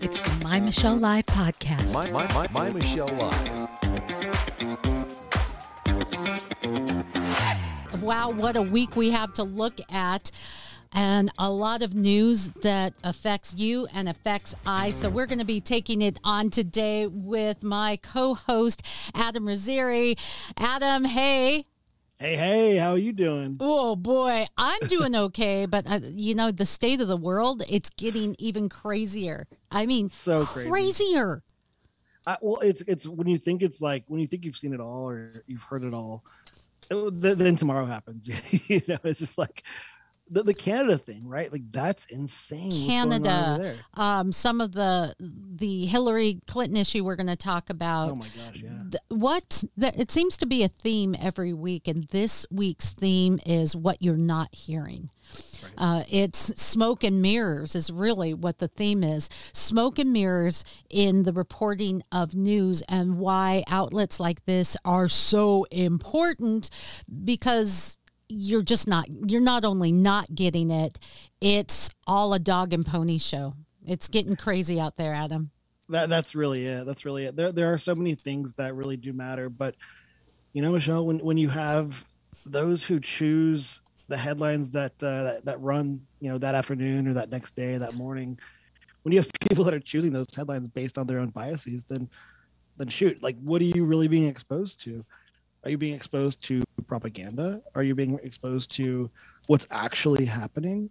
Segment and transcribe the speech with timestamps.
[0.00, 1.94] It's the My Michelle Live podcast.
[1.94, 3.68] My, my, my, my Michelle Live.
[8.00, 10.30] Wow, what a week we have to look at.
[10.92, 14.92] And a lot of news that affects you and affects I.
[14.92, 18.82] So, we're going to be taking it on today with my co host,
[19.14, 20.16] Adam Rizzieri.
[20.56, 21.64] Adam, hey.
[22.18, 23.60] Hey, hey, how are you doing?
[23.60, 27.90] Oh boy, I'm doing okay, but uh, you know the state of the world, it's
[27.90, 29.46] getting even crazier.
[29.70, 30.70] I mean, So crazy.
[30.70, 31.42] crazier.
[32.26, 34.80] I, well, it's it's when you think it's like when you think you've seen it
[34.80, 36.24] all or you've heard it all,
[36.90, 38.28] it- then tomorrow happens.
[38.68, 39.64] you know, it's just like
[40.30, 41.50] the, the Canada thing, right?
[41.50, 42.66] Like that's insane.
[42.66, 44.04] what's going on over Canada, there.
[44.04, 48.12] um, some of the the Hillary Clinton issue we're going to talk about.
[48.12, 48.70] Oh my gosh, yeah.
[48.90, 53.40] Th- what there, it seems to be a theme every week, and this week's theme
[53.44, 55.10] is what you're not hearing.
[55.76, 59.28] Uh, it's smoke and mirrors is really what the theme is.
[59.52, 65.66] Smoke and mirrors in the reporting of news and why outlets like this are so
[65.70, 66.70] important
[67.24, 67.97] because
[68.28, 70.98] you're just not you're not only not getting it,
[71.40, 73.54] it's all a dog and pony show.
[73.86, 75.50] It's getting crazy out there, Adam.
[75.88, 76.84] That that's really it.
[76.84, 77.36] That's really it.
[77.36, 79.74] There there are so many things that really do matter, but
[80.52, 82.04] you know, Michelle, when when you have
[82.44, 87.14] those who choose the headlines that uh, that, that run, you know, that afternoon or
[87.14, 88.38] that next day, that morning,
[89.02, 92.08] when you have people that are choosing those headlines based on their own biases, then
[92.76, 95.02] then shoot, like what are you really being exposed to?
[95.64, 97.60] Are you being exposed to propaganda?
[97.74, 99.10] Are you being exposed to
[99.46, 100.90] what's actually happening?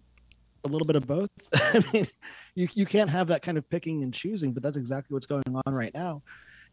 [0.65, 1.29] A little bit of both.
[1.53, 2.07] I mean,
[2.55, 5.43] you you can't have that kind of picking and choosing, but that's exactly what's going
[5.65, 6.21] on right now.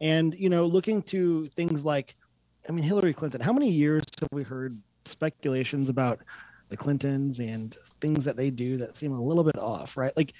[0.01, 2.17] And you know, looking to things like,
[2.69, 3.41] I mean, Hillary Clinton.
[3.41, 6.21] How many years have we heard speculations about
[6.69, 10.17] the Clintons and things that they do that seem a little bit off, right?
[10.17, 10.33] Like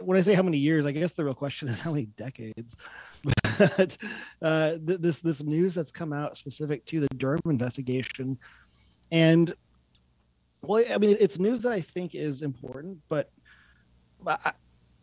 [0.00, 2.76] when I say how many years, I guess the real question is how many decades.
[3.58, 3.96] But
[4.42, 8.38] uh, th- this this news that's come out specific to the Durham investigation,
[9.10, 9.54] and
[10.62, 13.30] well, I mean, it's news that I think is important, but
[14.26, 14.52] I,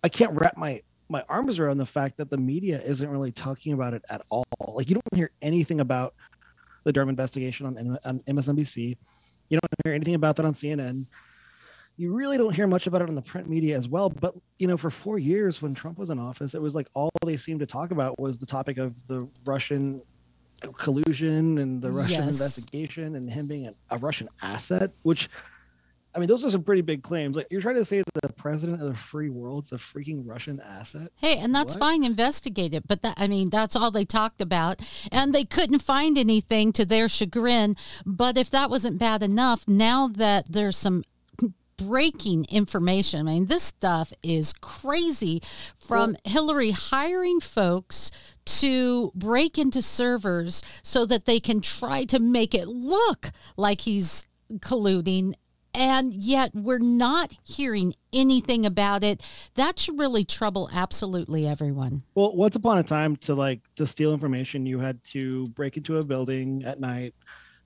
[0.03, 3.74] I can't wrap my my arms around the fact that the media isn't really talking
[3.74, 4.46] about it at all.
[4.68, 6.16] Like you don't hear anything about
[6.84, 8.97] the Durham investigation on, on MSNBC.
[9.50, 11.06] You don't hear anything about that on CNN.
[11.97, 14.09] You really don't hear much about it on the print media as well.
[14.09, 17.09] But you know, for four years when Trump was in office, it was like all
[17.25, 20.01] they seemed to talk about was the topic of the Russian
[20.78, 22.34] collusion and the Russian Yes.
[22.34, 25.29] investigation and him being a, a Russian asset, which
[26.13, 27.35] I mean, those are some pretty big claims.
[27.35, 30.61] Like you're trying to say that the president of the free world's a freaking Russian
[30.61, 31.11] asset.
[31.19, 31.79] Hey, and that's What?
[31.81, 32.88] fine, investigate it.
[32.88, 34.81] But that, I mean, that's all they talked about.
[35.11, 37.75] And they couldn't find anything to their chagrin.
[38.05, 41.03] But if that wasn't bad enough, now that there's some
[41.78, 45.41] breaking information, I mean, this stuff is crazy
[45.78, 48.12] from Hillary hiring folks
[48.46, 54.28] to break into servers so that they can try to make it look like he's
[54.59, 55.34] colluding
[55.75, 59.22] and yet we're not hearing anything about it.
[59.56, 62.03] That should really trouble absolutely everyone.
[62.16, 65.97] Well, once upon a time, to like to steal information, you had to break into
[65.97, 67.14] a building at night,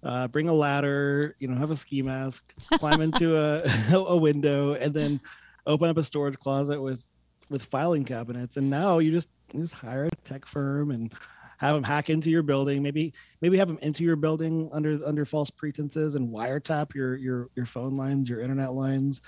[0.03, 2.43] uh, bring a ladder, you know, have a ski mask,
[2.73, 5.19] climb into a a window, and then
[5.65, 7.05] open up a storage closet with
[7.49, 8.57] with filing cabinets.
[8.57, 11.13] And now you just you just hire a tech firm and
[11.57, 12.81] have them hack into your building.
[12.81, 17.49] Maybe maybe have them into your building under under false pretenses and wiretap your your
[17.55, 19.21] your phone lines, your internet lines.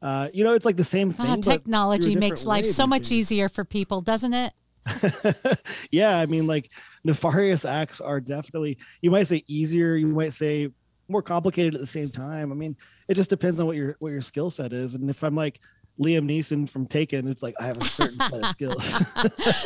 [0.00, 1.26] Uh, you know, it's like the same thing.
[1.26, 4.52] Ah, technology makes life so much easier for people, doesn't it?
[5.92, 6.70] yeah, I mean, like
[7.04, 10.68] nefarious acts are definitely, you might say easier, you might say
[11.08, 12.52] more complicated at the same time.
[12.52, 12.76] I mean,
[13.08, 14.94] it just depends on what your what your skill set is.
[14.94, 15.60] And if I'm like
[16.00, 18.92] Liam Neeson from Taken, it's like I have a certain set of skills.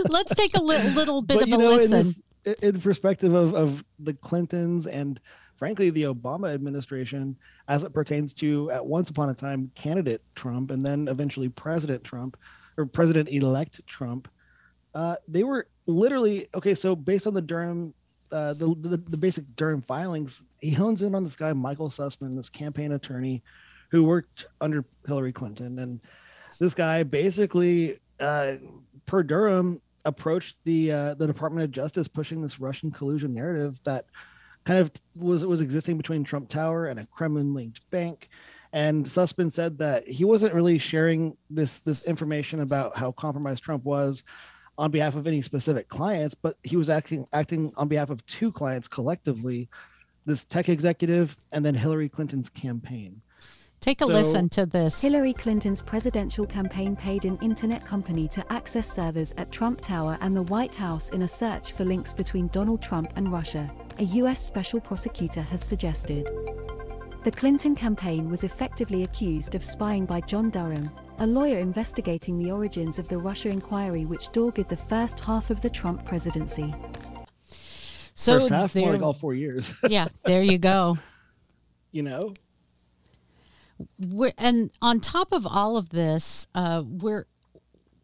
[0.08, 2.22] Let's take a li- little bit but of a know, in, listen.
[2.44, 5.20] this, in perspective of of the Clintons and
[5.56, 7.36] frankly the Obama administration,
[7.69, 12.04] as it pertains to at once upon a time candidate Trump and then eventually President
[12.04, 12.36] Trump
[12.76, 14.28] or President elect Trump,
[14.96, 16.75] uh, they were literally okay.
[16.75, 17.93] So based on the Durham,
[18.32, 22.34] uh, the, the the basic Durham filings, he hones in on this guy Michael Sussmann,
[22.34, 23.43] this campaign attorney,
[23.90, 26.00] who worked under Hillary Clinton, and
[26.58, 28.54] this guy basically, uh,
[29.04, 34.06] per Durham, approached the uh, the Department of Justice, pushing this Russian collusion narrative that
[34.64, 38.31] kind of was was existing between Trump Tower and a Kremlin linked bank.
[38.72, 43.84] And Sussmann said that he wasn't really sharing this this information about how compromised Trump
[43.84, 44.25] was
[44.78, 48.52] on behalf of any specific clients, but he was acting acting on behalf of two
[48.52, 49.69] clients collectively,
[50.26, 53.20] this tech executive and then Hillary Clinton's campaign.
[53.81, 55.00] Take a So- listen to this.
[55.00, 60.34] Hillary Clinton's presidential campaign paid an internet company to access servers at Trump Tower and
[60.34, 64.44] the White House in a search for links between Donald Trump and Russia, a U.S.
[64.44, 66.26] special prosecutor has suggested.
[67.23, 72.50] The Clinton campaign was effectively accused of spying by John Durham, a lawyer investigating the
[72.50, 76.74] origins of the Russia inquiry which dogged the first half of the Trump presidency.
[78.14, 79.74] So First half, more there, like all four years.
[79.88, 80.98] yeah, there you go.
[81.92, 82.34] you know,
[83.98, 87.26] we're, and on top of all of this, uh, we're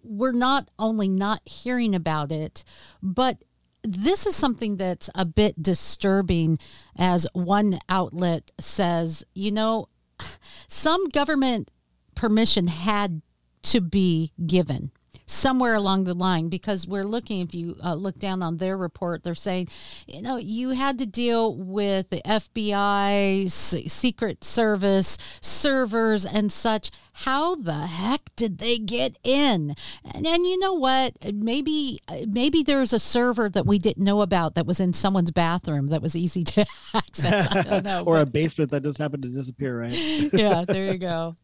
[0.05, 2.65] we're not only not hearing about it,
[3.03, 3.45] but
[3.85, 6.59] this is something that's a bit disturbing.
[6.97, 9.89] As one outlet says, you know,
[10.69, 11.71] some government
[12.15, 13.23] permission had
[13.63, 14.91] to be given
[15.27, 19.23] somewhere along the line because we're looking if you uh, look down on their report
[19.23, 19.67] they're saying
[20.07, 25.17] you know you had to deal with the FBI secret service
[25.63, 26.91] servers and such.
[27.15, 29.77] How the heck did they get in?
[30.15, 31.15] And, and you know what?
[31.33, 35.89] Maybe maybe there's a server that we didn't know about that was in someone's bathroom
[35.89, 37.47] that was easy to access.
[37.49, 39.93] I don't know or a basement that just happened to disappear, right?
[40.33, 41.37] yeah there you go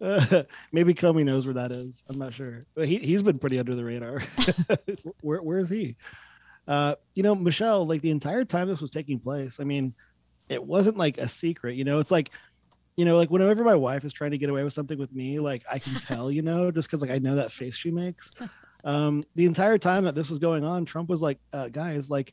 [0.72, 2.02] Maybe Comey knows where that is.
[2.08, 2.64] I'm not sure.
[2.74, 4.22] But he he's been pretty under the radar.
[5.20, 5.96] where where is he?
[6.66, 9.94] Uh, you know, Michelle, like the entire time this was taking place, I mean,
[10.48, 12.30] it wasn't like a secret, you know, it's like
[12.96, 15.38] you know, like whenever my wife is trying to get away with something with me,
[15.38, 18.30] like I can tell, you know, just because like I know that face she makes.
[18.82, 22.32] Um, the entire time that this was going on, Trump was like, uh, guys, like,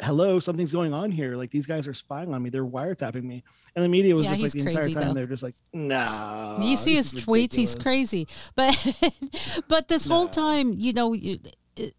[0.00, 1.36] hello, something's going on here.
[1.36, 2.50] Like these guys are spying on me.
[2.50, 3.42] They're wiretapping me.
[3.74, 5.14] And the media was Yeah, just like the entire time though.
[5.14, 6.58] they're just like, no.
[6.62, 8.76] you see his tweets he's crazy but
[9.68, 11.14] but this whole time you know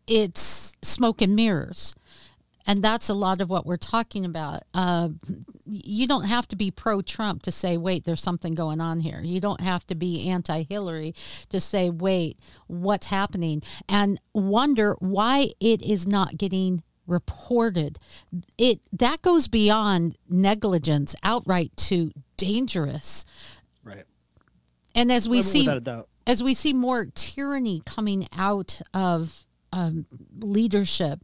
[0.08, 1.96] it's smoke and mirrors
[2.68, 5.10] and that's a lot of what we're talking about uh,
[5.66, 9.40] you don't have to be pro-trump to say wait there's something going on here you
[9.40, 11.14] don't have to be anti-hillary
[11.50, 12.38] to say wait
[12.68, 18.00] what's happening and wonder why it is not getting reported
[18.58, 23.26] it that goes beyond negligence outright to dangerous
[23.84, 24.06] Right.
[24.96, 26.10] and as we Without see a doubt.
[26.28, 30.06] as we see more tyranny coming out of um,
[30.40, 31.20] leadership,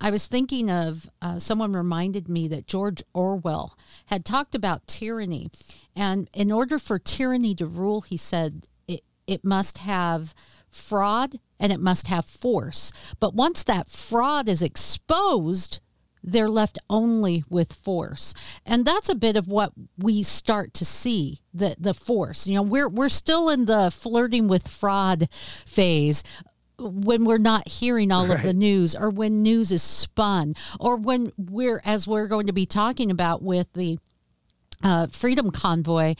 [0.00, 5.50] I was thinking of uh, someone reminded me that George Orwell had talked about tyranny.
[5.96, 10.34] And in order for tyranny to rule, he said it, it must have
[10.74, 12.92] fraud and it must have force.
[13.20, 15.80] But once that fraud is exposed,
[16.22, 18.34] they're left only with force.
[18.64, 22.46] And that's a bit of what we start to see the the force.
[22.46, 25.28] You know we're we're still in the flirting with fraud
[25.66, 26.24] phase
[26.78, 31.30] when we're not hearing all of the news or when news is spun or when
[31.36, 33.98] we're as we're going to be talking about with the
[34.82, 36.14] uh, freedom convoy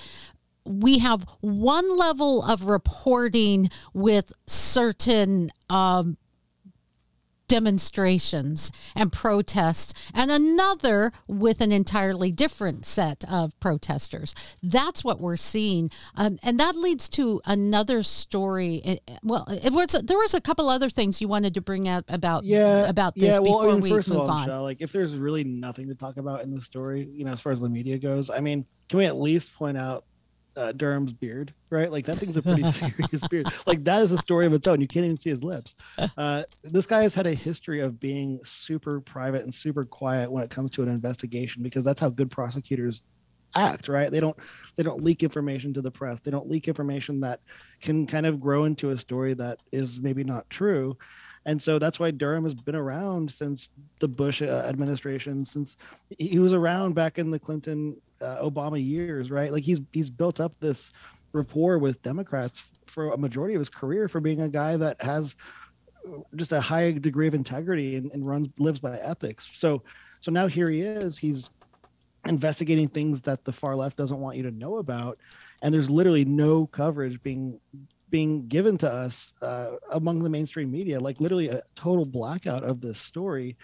[0.64, 6.16] we have one level of reporting with certain um,
[7.48, 14.34] demonstrations and protests, and another with an entirely different set of protesters.
[14.62, 19.00] That's what we're seeing, um, and that leads to another story.
[19.22, 22.88] Well, was there was a couple other things you wanted to bring out about Yeah.
[22.88, 24.40] about this yeah, well, before I mean, we move all, on.
[24.46, 27.40] Michelle, like if there's really nothing to talk about in the story, you know, as
[27.40, 30.04] far as the media goes, I mean, can we at least point out
[30.56, 31.90] uh, Durham's beard, right?
[31.90, 33.46] Like that thing's a pretty serious beard.
[33.66, 34.80] Like that is a story of its own.
[34.80, 35.74] You can't even see his lips.
[36.16, 40.44] Uh, this guy has had a history of being super private and super quiet when
[40.44, 43.02] it comes to an investigation because that's how good prosecutors
[43.54, 44.10] act, right?
[44.10, 44.36] They don't
[44.76, 46.20] they don't leak information to the press.
[46.20, 47.40] They don't leak information that
[47.80, 50.96] can kind of grow into a story that is maybe not true.
[51.46, 53.68] And so that's why Durham has been around since
[54.00, 55.76] the Bush uh, administration, since
[56.18, 59.52] he was around back in the Clinton uh, Obama years, right?
[59.52, 60.90] Like he's he's built up this
[61.32, 65.34] rapport with Democrats for a majority of his career for being a guy that has
[66.36, 69.48] just a high degree of integrity and, and runs lives by ethics.
[69.54, 69.82] So
[70.20, 71.18] so now here he is.
[71.18, 71.50] He's
[72.26, 75.18] investigating things that the far left doesn't want you to know about,
[75.62, 77.60] and there's literally no coverage being
[78.10, 81.00] being given to us uh, among the mainstream media.
[81.00, 83.56] Like literally a total blackout of this story.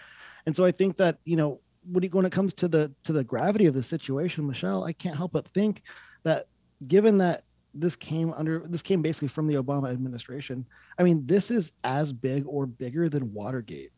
[0.44, 1.60] And so I think that you know
[1.92, 4.92] when it, when it comes to the to the gravity of the situation, Michelle, I
[4.92, 5.82] can't help but think
[6.22, 6.46] that
[6.86, 7.44] given that
[7.74, 10.66] this came under this came basically from the Obama administration.
[10.98, 13.92] I mean, this is as big or bigger than Watergate.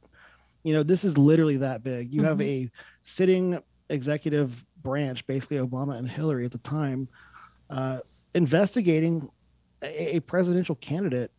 [0.63, 2.13] You know, this is literally that big.
[2.13, 2.71] You have a
[3.05, 7.09] sitting executive branch, basically Obama and Hillary at the time,
[7.71, 7.99] uh,
[8.35, 9.29] investigating
[9.83, 11.33] a, a presidential candidate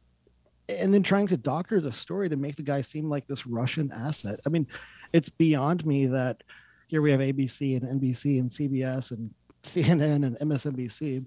[0.70, 3.92] and then trying to doctor the story to make the guy seem like this Russian
[3.92, 4.40] asset.
[4.46, 4.68] I mean,
[5.14, 6.44] it's beyond me that
[6.88, 11.26] here we have ABC and NBC and CBS and CNN and MSNBC.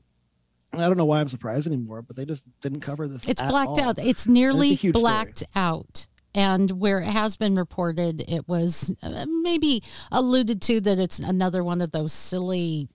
[0.72, 3.26] And I don't know why I'm surprised anymore, but they just didn't cover this.
[3.26, 3.80] It's blacked all.
[3.80, 3.98] out.
[3.98, 4.92] It's nearly story.
[4.92, 6.06] blacked out.
[6.34, 11.64] And where it has been reported, it was uh, maybe alluded to that it's another
[11.64, 12.90] one of those silly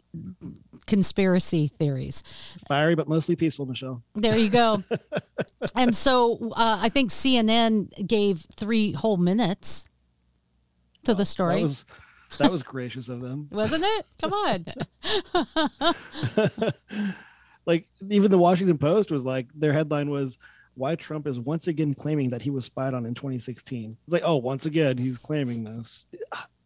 [0.86, 2.22] conspiracy theories.
[2.68, 4.04] Fiery, but mostly peaceful, Michelle.
[4.14, 4.84] There you go.
[5.76, 9.86] and so uh, I think CNN gave three whole minutes
[11.06, 11.56] to the story.
[11.56, 11.86] That was
[12.38, 13.48] that was gracious of them.
[13.52, 14.06] Wasn't it?
[14.20, 14.66] Come on.
[17.66, 20.38] like even the Washington Post was like their headline was
[20.76, 23.98] why Trump is once again claiming that he was spied on in 2016.
[24.06, 26.06] It's like, oh, once again he's claiming this.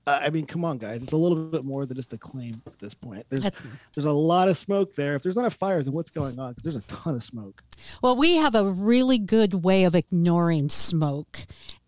[0.08, 1.02] I mean, come on, guys.
[1.02, 3.26] It's a little bit more than just a claim at this point.
[3.30, 3.50] There's
[3.96, 5.16] there's a lot of smoke there.
[5.16, 6.52] If there's not a fire, then what's going on?
[6.52, 7.64] Because there's a ton of smoke.
[8.04, 11.40] Well, we have a really good way of ignoring smoke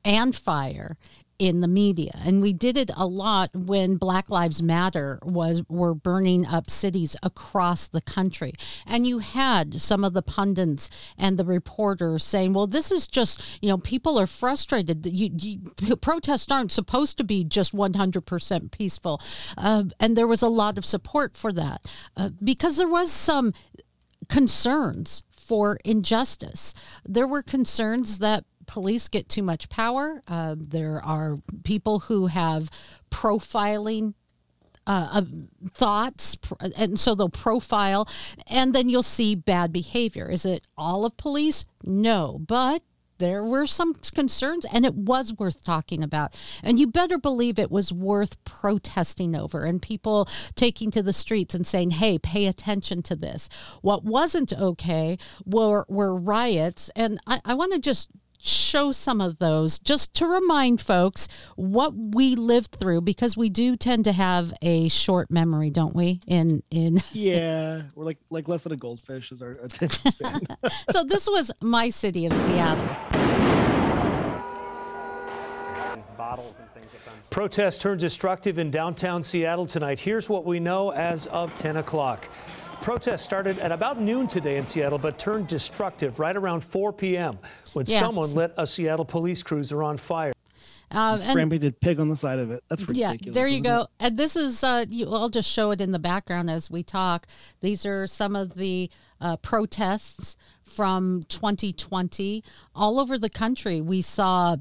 [0.04, 0.98] and fire
[1.40, 2.12] in the media.
[2.26, 7.16] And we did it a lot when black lives matter was were burning up cities
[7.22, 8.54] across the country.
[8.86, 13.60] And you had some of the pundits and the reporters saying well this is just
[13.62, 15.06] you know people are frustrated.
[15.06, 19.22] You, you protests aren't supposed to be just 100% peaceful.
[19.58, 21.82] Uh, and there was a lot of support for that
[22.16, 23.54] uh, because there was some
[24.28, 26.74] concerns for injustice.
[27.06, 30.22] There were concerns that police get too much power.
[30.28, 32.70] Uh, there are people who have
[33.10, 34.14] profiling
[34.86, 35.22] uh, uh,
[35.72, 36.38] thoughts,
[36.78, 38.08] and so they'll profile,
[38.48, 40.30] and then you'll see bad behavior.
[40.30, 41.66] Is it all of police?
[41.84, 42.84] No, but
[43.18, 46.36] there were some concerns and it was worth talking about.
[46.64, 51.54] And you better believe it was worth protesting over and people taking to the streets
[51.54, 53.50] and saying, hey, pay attention to this.
[53.82, 56.90] What wasn't okay were, were riots.
[56.96, 58.10] And I, I want to just
[58.40, 63.76] show some of those just to remind folks what we lived through because we do
[63.76, 68.64] tend to have a short memory don't we in in yeah we're like like less
[68.64, 70.42] than a goldfish is our attention span
[70.92, 72.88] so this was my city of seattle
[77.30, 80.00] Protests turned destructive in downtown Seattle tonight.
[80.00, 82.28] Here's what we know as of 10 o'clock.
[82.82, 87.38] Protests started at about noon today in Seattle, but turned destructive right around 4 p.m.
[87.74, 88.00] when Yes.
[88.00, 90.32] someone lit a Seattle police cruiser on fire.
[90.92, 93.88] um, spray painted pig on the side of it that's yeah there you go it?
[94.00, 97.28] and this is uh you, i'll just show it in the background as we talk
[97.60, 102.42] these are some of the uh, protests from 2020
[102.74, 104.56] all over the country we saw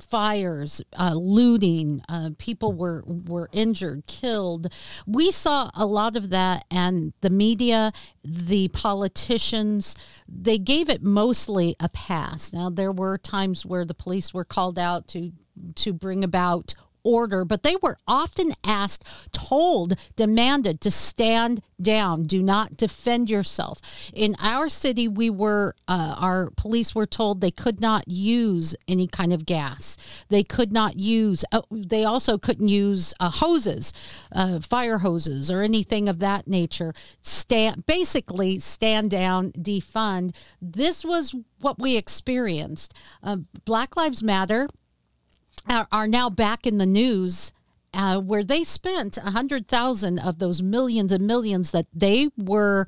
[0.00, 4.72] fires, uh, looting, uh, people were were injured, killed.
[5.06, 7.92] We saw a lot of that, and the media,
[8.24, 9.96] the politicians,
[10.28, 12.52] they gave it mostly a pass.
[12.52, 15.32] Now there were times where the police were called out to
[15.74, 16.74] to bring about
[17.08, 23.80] order, but they were often asked, told, demanded to stand down, do not defend yourself.
[24.12, 29.06] In our city, we were, uh, our police were told they could not use any
[29.06, 29.96] kind of gas.
[30.28, 33.94] They could not use, uh, they also couldn't use uh, hoses,
[34.32, 36.92] uh, fire hoses, or anything of that nature.
[37.22, 40.34] Stand, basically, stand down, defund.
[40.60, 42.92] This was what we experienced.
[43.22, 44.68] Uh, Black Lives Matter
[45.68, 47.52] are, are now back in the news
[47.94, 52.86] uh, where they spent a hundred thousand of those millions and millions that they were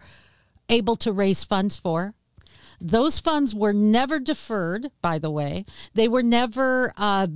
[0.69, 2.15] able to raise funds for.
[2.83, 5.67] Those funds were never deferred, by the way.
[5.93, 7.27] They were never uh,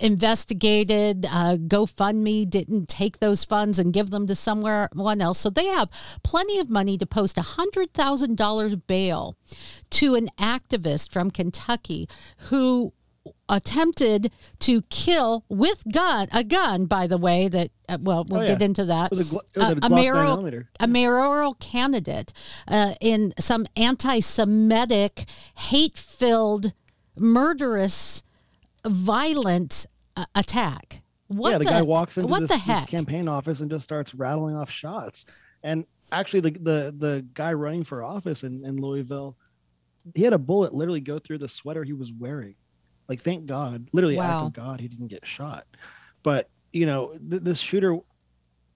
[0.00, 1.26] investigated.
[1.26, 5.38] Uh, GoFundMe didn't take those funds and give them to someone else.
[5.38, 5.90] So they have
[6.22, 9.36] plenty of money to post a $100,000 bail
[9.90, 12.08] to an activist from Kentucky
[12.48, 12.94] who
[13.48, 14.30] attempted
[14.60, 18.48] to kill with gun a gun by the way that uh, well we'll Oh, yeah.
[18.52, 20.66] get into that It was a Glo- it was Uh, a a mayoral 9mm.
[20.80, 22.32] a mayoral candidate
[22.68, 25.24] uh, in some anti-Semitic,
[25.56, 26.72] hate-filled,
[27.18, 28.22] murderous,
[28.84, 31.02] violent uh, attack.
[31.28, 32.88] What yeah, the, guy walks into what this, the this heck?
[32.88, 35.24] campaign office and just starts rattling off shots.
[35.62, 39.36] And actually, the the the guy running for office in, in Louisville,
[40.14, 42.54] he had a bullet literally go through the sweater he was wearing.
[43.08, 44.46] Like, thank God, literally, act Wow.
[44.46, 45.66] of God, he didn't get shot.
[46.22, 47.96] But you know, th- this shooter,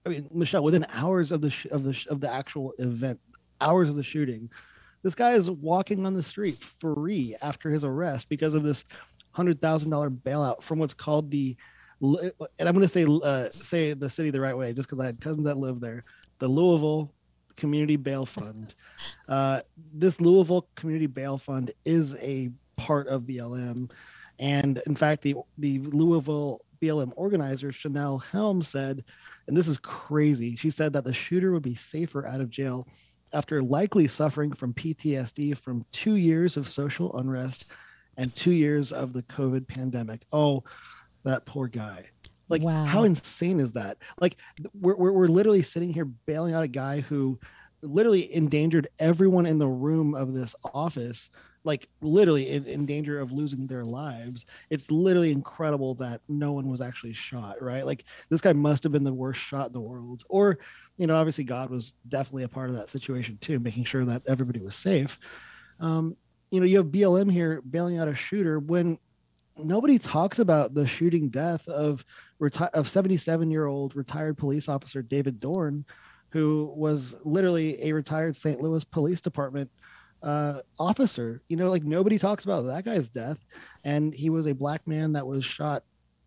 [0.05, 3.19] I mean, Michelle, within hours of the sh- of the sh- of the actual event,
[3.59, 4.49] hours of the shooting,
[5.03, 8.85] this guy is walking on the street free after his arrest because of this
[9.31, 11.55] hundred thousand dollar bailout from what's called the
[12.01, 15.05] and I'm going to say uh, say the city the right way, just because I
[15.05, 16.03] had cousins that live there.
[16.39, 17.13] The Louisville
[17.57, 18.73] Community Bail Fund.
[19.27, 19.61] Uh,
[19.93, 23.91] this Louisville Community Bail Fund is a part of BLM,
[24.41, 29.03] and in fact, the the Louisville BLM organizer Chanelle Helm said,
[29.47, 30.55] and this is crazy.
[30.55, 32.87] She said that the shooter would be safer out of jail
[33.33, 37.71] after likely suffering from PTSD from two years of social unrest
[38.17, 40.23] and two years of the COVID pandemic.
[40.33, 40.63] Oh,
[41.23, 42.05] that poor guy.
[42.49, 42.83] Like, Wow.
[42.83, 43.97] how insane is that?
[44.19, 44.35] Like,
[44.73, 47.39] we're, we're, we're literally sitting here bailing out a guy who
[47.81, 51.29] literally endangered everyone in the room of this office
[51.63, 56.67] like literally in, in danger of losing their lives it's literally incredible that no one
[56.69, 57.85] was actually shot right?
[57.85, 60.23] Like this guy must have been the worst shot in the world.
[60.29, 60.59] Or
[60.97, 64.23] you know obviously god was definitely a part of that situation too making sure that
[64.27, 65.19] everybody was safe.
[65.79, 66.15] Um,
[66.51, 68.99] you know you have blm here bailing out a shooter when
[69.57, 72.05] nobody talks about the shooting death of
[72.41, 75.85] reti- of 77 year old retired police officer david dorn
[76.29, 79.69] who was literally a retired st louis police department
[80.23, 81.41] uh, officer.
[81.47, 83.43] You know, like nobody talks about that guy's death,
[83.83, 85.83] and he was a black man that was shot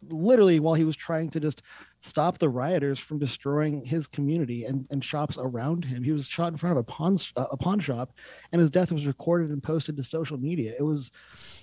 [0.08, 1.62] literally while he was trying to just
[2.00, 6.02] stop the rioters from destroying his community and, and shops around him.
[6.02, 8.12] He was shot in front of a pawn uh, a pawn shop,
[8.52, 10.75] and his death was recorded and posted to social media.
[10.78, 11.11] It was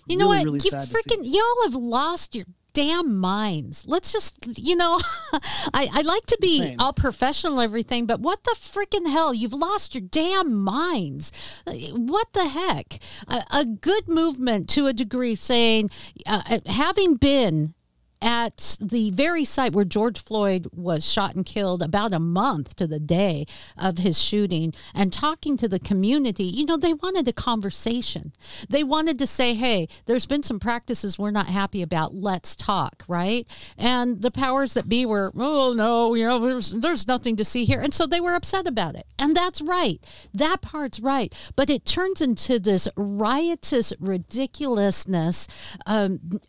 [0.07, 0.45] You know really, what?
[0.45, 3.83] really you freaking y'all have lost your damn minds.
[3.86, 5.00] Let's just, you know,
[5.74, 6.75] I, I like to be Insane.
[6.79, 9.33] all professional everything, but what the freaking hell?
[9.33, 11.31] You've lost your damn minds.
[11.67, 12.98] Uh, What the heck?
[13.27, 15.89] A, a good movement to a degree saying,
[16.25, 17.74] uh, having been
[18.22, 22.88] at the very site where George Floyd was shot and killed about a month to
[22.88, 23.46] the day
[23.78, 28.32] of his shooting and talking to the community, you know, they wanted a conversation.
[28.70, 32.13] They wanted to say, hey, there's been some practices we're not happy about.
[32.13, 33.48] Let's talk, right?
[33.78, 37.66] And the powers that be were, oh, no, you know, there's, there's nothing to see
[37.66, 37.82] here.
[37.82, 39.08] And so they were upset about it.
[39.18, 40.04] And that's right.
[40.34, 41.34] That part's right.
[41.56, 45.48] But it turns into this riotous ridiculousness.
[45.86, 46.40] Um,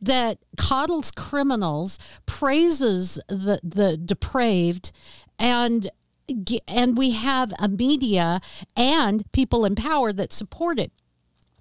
[0.00, 4.92] that coddles criminals, praises the the depraved,
[5.38, 5.90] and
[6.68, 8.40] and we have a media
[8.76, 10.92] and people in power that support it.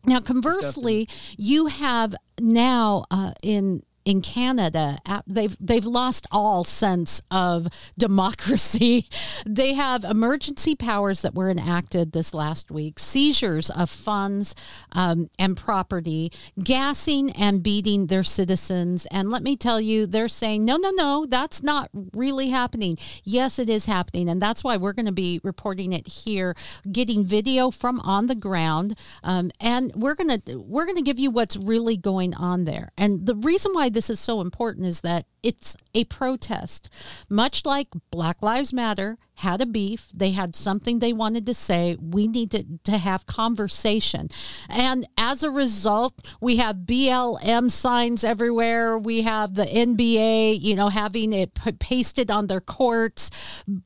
[0.06, 7.68] Now, conversely, you have now uh, in in Canada, they've they've lost all sense of
[7.98, 9.08] democracy.
[9.46, 14.54] They have emergency powers that were enacted this last week, seizures of funds
[14.92, 16.32] um, and property,
[16.62, 19.08] gassing and beating their citizens.
[19.12, 22.98] And let me tell you, they're saying no, no, no, that's not really happening.
[23.24, 26.56] Yes, it is happening, and that's why we're going to be reporting it here,
[26.92, 31.56] getting video from on the ground, um, and we're gonna we're gonna give you what's
[31.58, 32.90] really going on there.
[32.98, 36.90] And the reason why this is so important is that it's a protest,
[37.30, 40.10] much like Black Lives Matter had a beef.
[40.14, 41.96] They had something they wanted to say.
[42.00, 44.28] We need to, to have conversation.
[44.70, 48.98] And as a result, we have BLM signs everywhere.
[48.98, 53.32] We have the NBA, you know, having it pasted on their courts.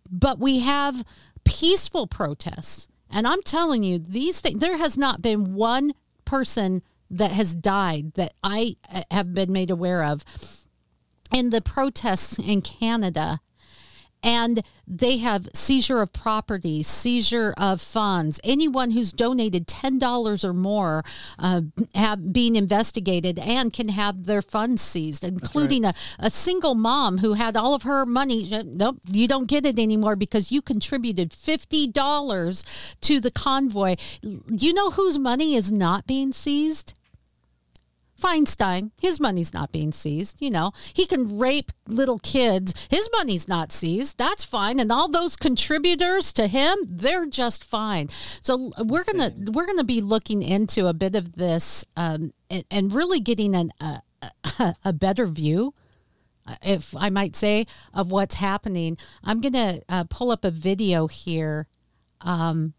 [0.09, 1.05] But we have
[1.43, 2.87] peaceful protests.
[3.11, 5.93] And I'm telling you, these things, there has not been one
[6.25, 6.81] person
[7.17, 10.23] that has died that I uh, have been made aware of
[11.33, 13.39] in the protests in Canada.
[14.25, 18.39] And they have seizure of property, seizure of funds.
[18.41, 21.03] Anyone who's donated ten dollars or more
[21.37, 27.17] uh, have being investigated and can have their funds seized, including a, a single mom
[27.17, 28.47] who had all of her money.
[28.53, 32.63] uh, Nope, you don't get it anymore because you contributed fifty dollars
[33.01, 33.97] to the convoy.
[34.21, 36.93] You know whose money is not being seized?
[38.23, 40.41] Feinstein, his money's not being seized.
[40.41, 42.73] You know, he can rape little kids.
[42.89, 44.17] His money's not seized.
[44.17, 44.79] That's fine.
[44.79, 48.09] And all those contributors to him, they're just fine.
[48.41, 52.93] So we're gonna we're gonna be looking into a bit of this um, and, and
[52.93, 53.71] really getting an,
[54.83, 55.73] a, better view
[56.61, 58.97] if I might say, of what's happening.
[59.23, 61.67] I'm going to uh, pull up a video here
[62.21, 62.73] um,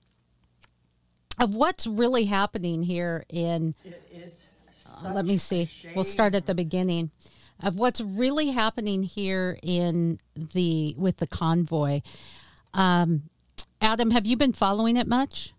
[1.40, 3.74] of what's really happening here in.
[3.86, 3.90] Uh,
[5.12, 5.68] let me see.
[5.94, 7.10] We'll start at the beginning
[7.62, 12.00] of what's really happening here in the with the convoy.
[12.72, 13.24] Um,
[13.80, 15.52] Adam, have you been following it much?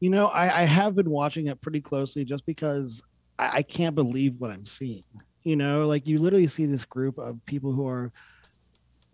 [0.00, 3.04] You know, I, I have been watching it pretty closely just because
[3.38, 5.04] I, I can't believe what I'm seeing.
[5.44, 8.12] You know, like you literally see this group of people who are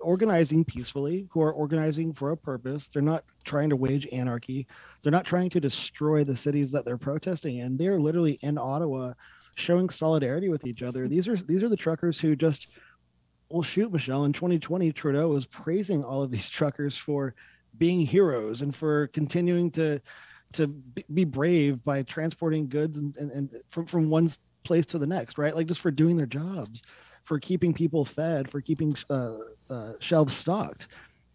[0.01, 2.88] organizing peacefully, who are organizing for a purpose.
[2.88, 4.66] They're not trying to wage anarchy.
[5.02, 7.76] They're not trying to destroy the cities that they're protesting in.
[7.76, 9.14] They're literally in Ottawa
[9.56, 11.08] showing solidarity with each other.
[11.08, 12.68] These are these are the truckers who just
[13.48, 17.34] well shoot Michelle in 2020 Trudeau was praising all of these truckers for
[17.76, 20.00] being heroes and for continuing to
[20.52, 20.66] to
[21.12, 24.30] be- brave by transporting goods and, and, and from, from one
[24.64, 25.54] place to the next, right?
[25.54, 26.82] Like just for doing their jobs,
[27.24, 29.37] for keeping people fed, for keeping uh,
[29.68, 30.88] uh, shelves stocked.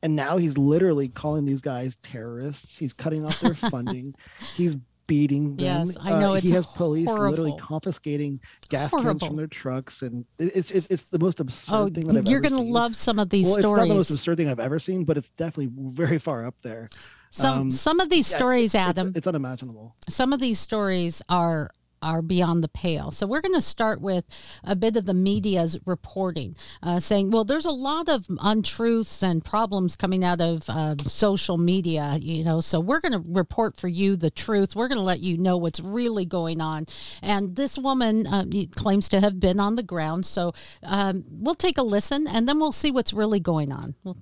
[0.03, 2.77] And now he's literally calling these guys terrorists.
[2.77, 4.13] He's cutting off their funding.
[4.55, 4.75] He's
[5.07, 5.87] beating them.
[5.87, 8.39] Yes, I know, Uh, it's he has police literally confiscating
[8.69, 12.17] gas cans from their trucks, and it's it's, it's the most absurd Oh, thing that
[12.17, 12.71] I've you're to seen.
[12.71, 14.11] love some of these well, it's not the most stories.
[14.11, 16.89] absurd thing I've ever seen, but it's definitely very far up there.
[17.31, 19.95] Some um, some of these Yeah, stories, it's- Adam, it's unimaginable.
[20.09, 21.69] some of these stories are
[22.03, 23.11] are beyond the pale.
[23.11, 24.25] So we're going to start with
[24.63, 29.43] a bit of the media's reporting, uh, saying, well, there's a lot of untruths and
[29.43, 32.59] problems coming out of uh, social media, you know.
[32.59, 34.75] So we're going to report for you the truth.
[34.75, 36.85] We're going to let you know what's really going on.
[37.21, 40.25] And this woman uh, claims to have been on the ground.
[40.25, 43.95] So um, we'll take a listen, and then we'll see what's really going on.
[44.03, 44.17] We'll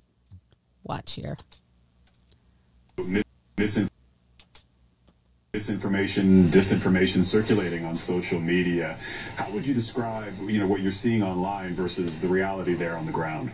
[0.84, 1.36] watch here.
[5.54, 8.98] Misinformation, disinformation circulating on social media.
[9.36, 13.04] How would you describe, you know, what you're seeing online versus the reality there on
[13.04, 13.52] the ground?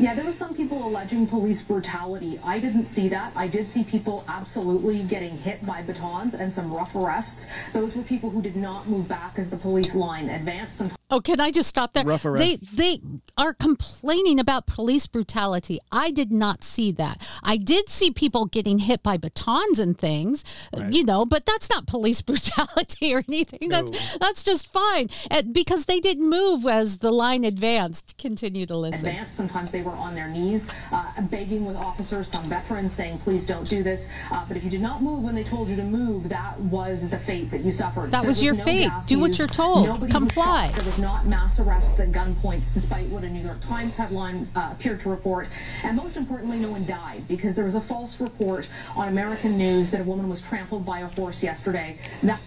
[0.00, 2.40] Yeah, there were some people alleging police brutality.
[2.42, 3.32] I didn't see that.
[3.36, 7.48] I did see people absolutely getting hit by batons and some rough arrests.
[7.74, 10.78] Those were people who did not move back as the police line advanced.
[10.78, 12.04] Some Oh, can I just stop there?
[12.04, 12.72] Rough they arrests.
[12.76, 13.00] they they
[13.36, 15.78] are complaining about police brutality.
[15.90, 17.20] I did not see that.
[17.42, 21.68] I did see people getting hit by batons and things, uh, you know, but that's
[21.68, 23.68] not police brutality or anything.
[23.68, 28.16] That's that's just fine and because they didn't move as the line advanced.
[28.18, 29.06] Continue to listen.
[29.06, 29.36] advanced.
[29.36, 33.68] Sometimes they were on their knees, uh, begging with officers, some veterans saying, please don't
[33.68, 34.08] do this.
[34.30, 37.08] Uh, but if you did not move when they told you to move, that was
[37.10, 38.10] the fate that you suffered.
[38.10, 38.88] That There was your no fate.
[38.88, 39.86] gas Do what you're told.
[39.86, 40.66] Nobody Comply.
[40.68, 40.76] shot.
[40.76, 44.70] There was not mass arrests at gunpoints, despite what a New York Times headline uh,
[44.72, 45.48] appeared to report.
[45.84, 49.90] And most importantly, no one died because there was a false report on American news
[49.90, 51.98] that a woman was trampled by a horse yesterday.
[52.22, 52.40] That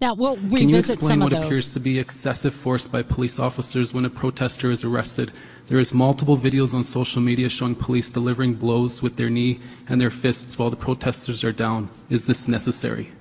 [0.00, 1.46] Now we'll Can you explain some of what those.
[1.46, 5.32] appears to be excessive force by police officers when a protester is arrested?
[5.70, 10.00] There is multiple videos on social media showing police delivering blows with their knee and
[10.00, 11.90] their fists while the protesters are down.
[12.08, 13.12] Is this necessary?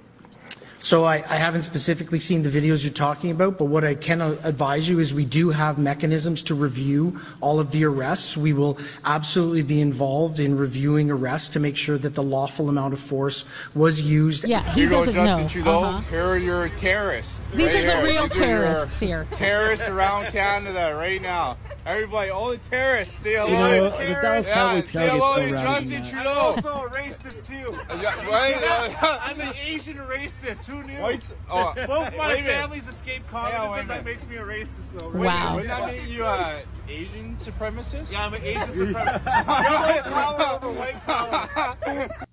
[0.79, 4.21] So I, I haven't specifically seen the videos you're talking about, but what I can
[4.21, 8.35] uh, advise you is we do have mechanisms to review all of the arrests.
[8.35, 12.93] We will absolutely be involved in reviewing arrests to make sure that the lawful amount
[12.93, 14.47] of force was used.
[14.47, 15.49] yeah, he Here you go, doesn't Justin know.
[15.49, 15.83] Trudeau.
[15.83, 16.01] Uh-huh.
[16.09, 17.41] Here are your terrorists.
[17.53, 18.05] These right are the here.
[18.05, 19.27] real These terrorists here.
[19.33, 21.57] Terrorists around Canada right now.
[21.85, 24.51] Everybody, all the terrorists, say hello know, the terrorists.
[24.53, 26.11] Dallas Yeah, Cowboy say tailgate's hello so Justin in that.
[26.11, 26.29] Trudeau.
[26.29, 27.79] also a racist too.
[28.01, 28.95] Yeah, right?
[29.23, 30.65] I'm an Asian racist.
[30.67, 31.01] Who knew?
[31.01, 32.51] White- oh, Both my wait a minute.
[32.61, 33.87] families escaped Hang on, communism.
[33.87, 35.09] that makes me a racist, though.
[35.09, 35.55] Wow.
[35.55, 38.11] Wouldn't that make you uh, Asian supremacist?
[38.11, 39.25] Yeah, I'm an Asian supremacist.
[39.25, 42.25] Yellow power over white power.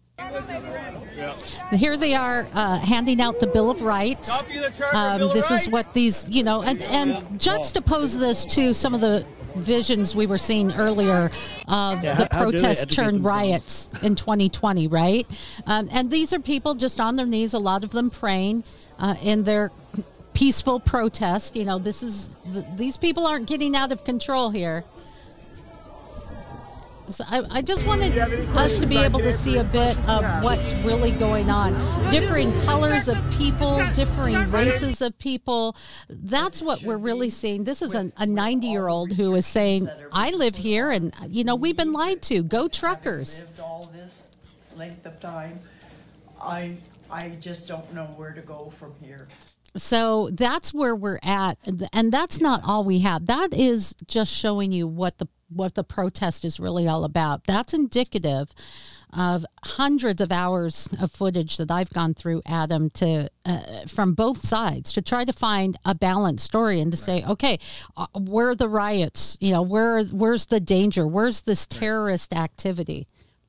[1.73, 4.45] Here they are uh, handing out the Bill of Rights.
[4.93, 9.25] Um, this is what these, you know, and, and juxtapose this to some of the
[9.57, 11.31] visions we were seeing earlier
[11.69, 15.27] of Yeah, the protests turned riots in 2020, right?
[15.67, 18.65] Um, and these are people just on their knees, a lot of them praying
[18.99, 19.71] uh, in their
[20.35, 21.57] peaceful protest.
[21.57, 24.85] You know, this is th- these people aren't getting out of control here.
[27.09, 30.75] So I, I just wanted us to be able to see a bit of what's
[30.75, 31.73] really going on.
[32.11, 35.77] Differing colors of people, differing races of people.
[36.09, 37.65] That's what we're really seeing.
[37.65, 41.55] This is a 90 year old who is saying, I live here and, you know,
[41.55, 42.43] we've been lied to.
[42.43, 43.41] Go truckers.
[43.41, 44.23] lived all this
[44.77, 45.61] length of time.
[46.41, 46.77] I
[47.11, 49.29] I just don't know where to go from here.
[49.77, 51.59] So that's where we're at,
[51.93, 53.27] and that's not all we have.
[53.27, 57.45] That is just showing you what the what the protest is really all about.
[57.47, 58.53] That's indicative
[59.13, 64.45] of hundreds of hours of footage that I've gone through, Adam, to uh, from both
[64.45, 67.59] sides to try to find a balanced story and to say, okay,
[67.97, 69.37] uh, where are the riots?
[69.41, 71.07] You know, where where's the danger?
[71.07, 73.07] Where's this terrorist activity?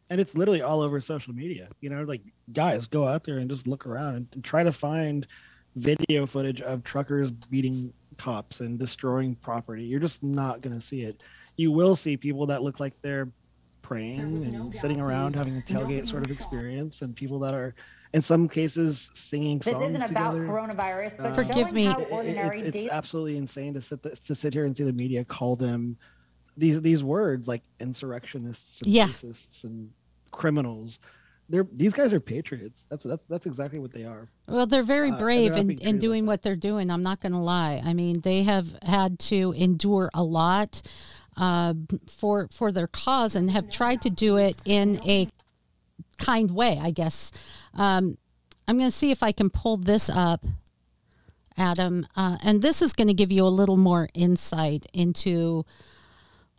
[0.09, 1.67] and it's literally all over social media.
[1.81, 2.21] You know, like
[2.53, 5.27] guys, go out there and just look around and, and try to find
[5.75, 9.83] video footage of truckers beating cops and destroying property.
[9.83, 11.21] You're just not going to see it.
[11.57, 13.29] You will see people that look like they're
[13.81, 17.73] praying and sitting around having a tailgate sort of experience, and people that are,
[18.13, 20.47] in some cases, singing This songs isn't about together.
[20.47, 21.85] coronavirus, but Forgive me.
[21.85, 24.83] how It- it's, it's daily absolutely insane to sit th- to sit here and see
[24.83, 25.97] the media call them
[26.57, 29.07] these these words like insurrectionists and Yeah.
[29.07, 29.89] racists and
[30.31, 30.99] criminals.
[31.49, 32.85] They're these guys are patriots.
[32.89, 34.27] That's that's that's exactly what they are.
[34.47, 36.91] Well, they're very Uh, and brave they're in, in like doing what they're doing.
[36.91, 37.81] I'm not going to lie.
[37.85, 40.81] I mean, they have had to endure a lot
[41.37, 41.73] uh,
[42.07, 45.29] for for their cause and have tried to do it in a
[46.17, 47.31] kind way, I guess.
[47.73, 48.17] Um,
[48.67, 50.43] I'm going to see if I can pull this up
[51.57, 55.65] Adam, uh, and this is going to give you a little more insight into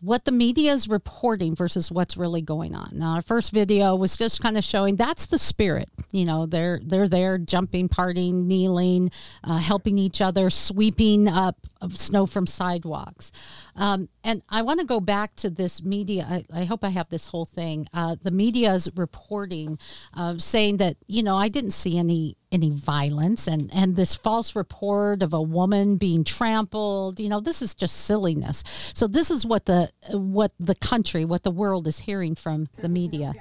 [0.01, 2.91] what the media is reporting versus what's really going on.
[2.93, 5.89] Now, our first video was just kind of showing that's the spirit.
[6.13, 9.11] You know, they're they're there jumping, partying, kneeling,
[9.43, 11.57] uh, helping each other, sweeping up
[11.95, 13.31] snow from sidewalks.
[13.77, 16.27] Um, and I want to go back to this media.
[16.29, 17.89] I, I hope I have this whole thing.
[17.93, 19.79] Uh, the is reporting
[20.15, 24.57] uh, saying that you know I didn't see any any violence and and this false
[24.57, 28.65] report of a woman being trampled you know this is just silliness.
[28.95, 32.89] So this is what the what the country what the world is hearing from the
[32.89, 33.33] media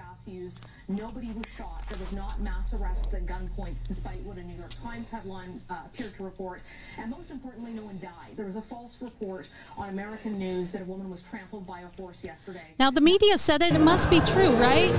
[0.90, 1.84] Nobody was shot.
[1.90, 5.80] There was not mass arrests at gunpoints, despite what a New York Times headline uh,
[5.86, 6.62] appeared to report.
[6.98, 8.38] And most importantly, no one died.
[8.38, 9.48] There was a false report
[9.78, 12.64] on American news that a woman was trampled by a horse yesterday.
[12.80, 13.74] Now, the media said it.
[13.74, 14.94] It must be true, right?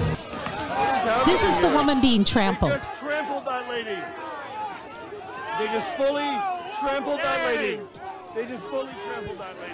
[1.24, 2.72] This is the woman being trampled.
[2.72, 3.98] They just trampled that lady.
[5.58, 6.28] They just fully
[6.78, 7.80] trampled that lady.
[8.34, 9.72] They just fully trampled that lady.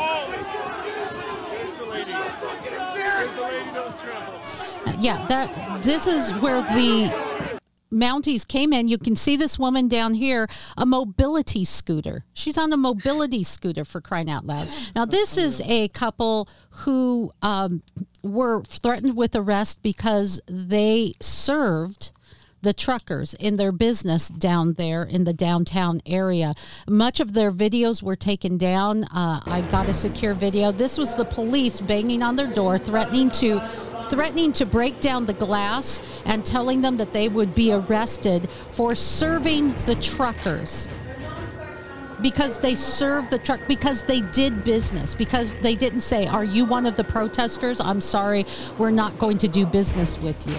[0.00, 0.24] Oh!
[1.50, 2.12] There's the lady.
[2.94, 3.87] There's the lady that was trampled.
[5.00, 7.12] Yeah, that this is where the
[7.92, 8.88] Mounties came in.
[8.88, 12.24] You can see this woman down here, a mobility scooter.
[12.34, 14.68] She's on a mobility scooter for crying out loud.
[14.94, 17.82] Now, this is a couple who um,
[18.22, 22.12] were threatened with arrest because they served
[22.60, 26.54] the truckers in their business down there in the downtown area.
[26.88, 29.04] Much of their videos were taken down.
[29.04, 30.72] Uh, I got a secure video.
[30.72, 33.62] This was the police banging on their door, threatening to
[34.08, 38.94] threatening to break down the glass and telling them that they would be arrested for
[38.94, 40.88] serving the truckers.
[42.20, 46.64] Because they served the truck because they did business because they didn't say are you
[46.64, 47.80] one of the protesters?
[47.80, 48.44] I'm sorry
[48.76, 50.56] we're not going to do business with you.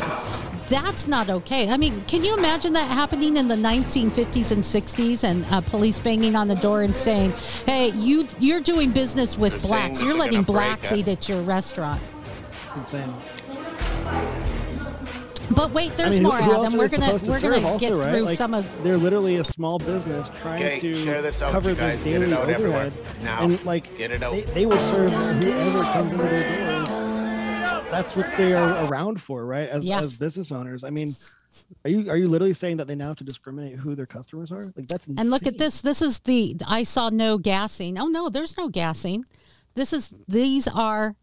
[0.69, 1.69] That's not okay.
[1.69, 5.99] I mean can you imagine that happening in the 1950s and 60s and uh, police
[5.99, 7.33] banging on the door and saying
[7.65, 10.01] hey you you're doing business with blacks.
[10.01, 12.01] you're letting blacks eat at your restaurant
[12.75, 13.13] Insane.
[15.55, 17.53] but wait there's I mean, more who, who adam we're gonna supposed to we're serve
[17.55, 18.11] gonna also, get right?
[18.15, 21.51] through Like, some of they're literally a small business trying Okay, to share this out,
[21.51, 22.03] cover you their guys.
[22.03, 22.85] Get it daily out everywhere.
[22.87, 23.23] overhead.
[23.23, 23.43] Now.
[23.43, 24.33] and like Get it out.
[24.33, 26.89] They, they will serve whoever comes into their doors.
[27.91, 29.67] That's what they are around for, right?
[29.67, 30.01] As Yeah.
[30.01, 30.83] as business owners.
[30.83, 31.15] I mean,
[31.83, 34.51] are you are you literally saying that they now have to discriminate who their customers
[34.51, 34.65] are?
[34.75, 35.19] Like that's insane.
[35.19, 35.81] And look at this.
[35.81, 37.97] This is the I saw no gassing.
[37.97, 39.25] Oh no, there's no gassing.
[39.73, 41.15] This is these are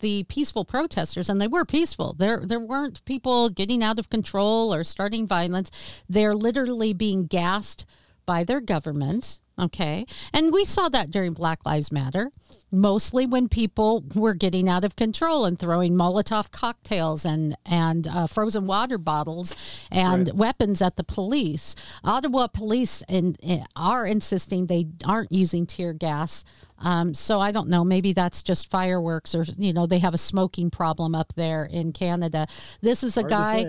[0.00, 2.14] the peaceful protesters and they were peaceful.
[2.14, 5.70] There there weren't people getting out of control or starting violence.
[6.08, 7.86] They're literally being gassed
[8.24, 9.40] by their government.
[9.58, 10.04] Okay.
[10.32, 12.30] And we saw that during Black Lives Matter,
[12.72, 18.26] mostly when people were getting out of control and throwing Molotov cocktails and, and uh,
[18.26, 19.54] frozen water bottles
[19.90, 20.36] and Right.
[20.36, 21.74] weapons at the police.
[22.04, 26.44] Ottawa police in, in- are insisting they aren't using tear gas.
[26.78, 27.84] Um, so I don't know.
[27.84, 31.92] Maybe that's just fireworks, or you know, they have a smoking problem up there in
[31.92, 32.46] Canada.
[32.82, 33.64] This is a Hard guy.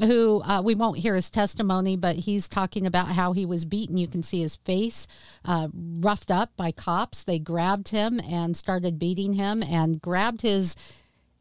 [0.00, 3.96] Who uh, we won't hear his testimony, but he's talking about how he was beaten.
[3.96, 5.06] You can see his face
[5.44, 7.24] uh, roughed up by cops.
[7.24, 10.76] They grabbed him and started beating him and grabbed his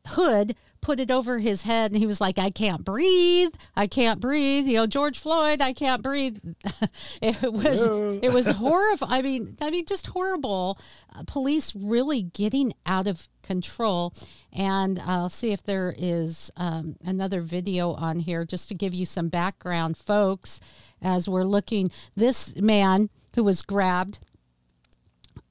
[0.07, 3.53] hood, put it over his head, and he was like, I can't breathe.
[3.75, 4.67] I can't breathe.
[4.67, 6.37] You know, George Floyd, I can't breathe.
[7.21, 7.87] it was
[8.21, 9.07] it was horrible.
[9.09, 10.79] I mean, I mean, just horrible.
[11.15, 14.13] Uh, police really getting out of control.
[14.53, 19.05] And I'll see if there is um, another video on here just to give you
[19.05, 20.59] some background, folks,
[21.01, 21.91] as we're looking.
[22.15, 24.19] This man who was grabbed,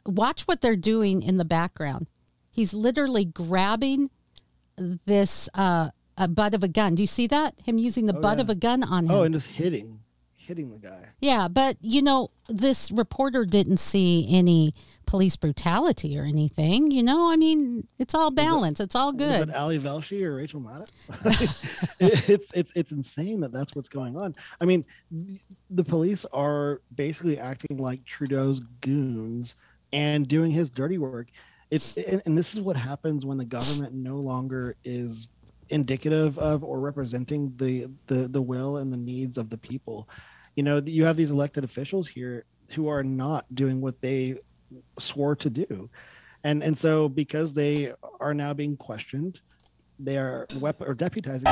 [0.07, 2.07] watch what they're doing in the background.
[2.51, 4.11] He's literally grabbing
[4.77, 6.95] this uh, a butt of a gun.
[6.95, 7.55] Do you see that?
[7.65, 8.43] Him using the Oh, butt yeah.
[8.43, 9.11] of a gun on him.
[9.11, 10.01] Oh, and just hitting,
[10.37, 11.09] hitting the guy.
[11.21, 14.75] Yeah, but you know, this reporter didn't see any
[15.07, 16.91] police brutality or anything.
[16.91, 18.81] You know, I mean, it's all balance.
[18.81, 19.49] It's all Was good.
[19.49, 20.89] it Ali Velshi or Rachel Maddow?
[22.01, 24.35] it's it's it's insane that that's what's going on.
[24.61, 24.85] I mean,
[25.71, 29.57] the police are basically acting like Trudeau's goons
[29.93, 31.29] and doing his dirty work.
[31.71, 35.29] It's and, this is what happens when the government no longer is
[35.71, 40.09] indicative of or representing the the the will and the needs of the people.
[40.57, 44.37] You know, you have these elected officials here who are not doing what they
[44.99, 45.91] swore to do.
[46.45, 49.41] And and so because they are now being questioned
[49.99, 51.45] they are wep- or deputizing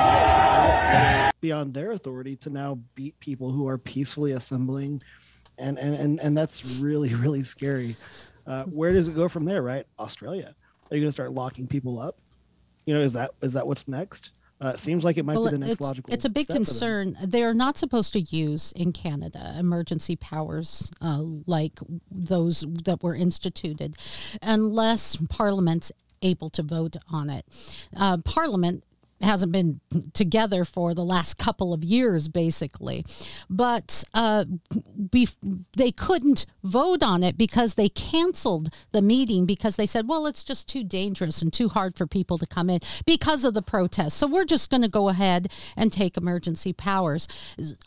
[1.40, 5.00] beyond their authority to now beat people who are peacefully assembling.
[5.58, 7.96] And and and, and that's really really scary
[8.46, 10.54] uh, where does it go from there right australia
[10.90, 12.16] are you going to start locking people up
[12.86, 14.30] you know is that is that what's next
[14.62, 16.14] uh, it seems like it might Well, be the next it's, logical.
[16.14, 17.18] it's a big concern.
[17.20, 21.80] They are not supposed to use in Canada emergency powers uh, like
[22.12, 23.96] those that were instituted
[24.40, 25.90] unless Parliament's
[26.22, 27.44] able to vote on it.
[27.96, 28.84] Uh, Parliament
[29.22, 29.80] hasn't been
[30.12, 33.04] together for the last couple of years, basically.
[33.48, 34.44] But uh,
[34.98, 40.26] bef- they couldn't vote on it because they canceled the meeting because they said, well,
[40.26, 43.62] it's just too dangerous and too hard for people to come in because of the
[43.62, 44.14] protests.
[44.14, 47.28] So we're just going to go ahead and take emergency powers.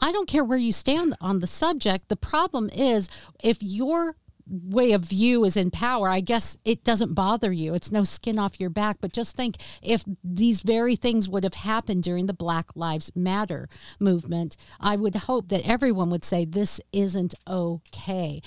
[0.02, 2.10] I don't care where you stand on the subject.
[2.10, 3.10] The problem is
[3.44, 4.16] if you're
[4.48, 7.74] way of view is in power, I guess it doesn't bother you.
[7.74, 8.98] It's no skin off your back.
[9.02, 13.68] But just think if these very things would have happened during the Black Lives Matter
[14.00, 18.42] movement, I would hope that everyone would say this isn't okay.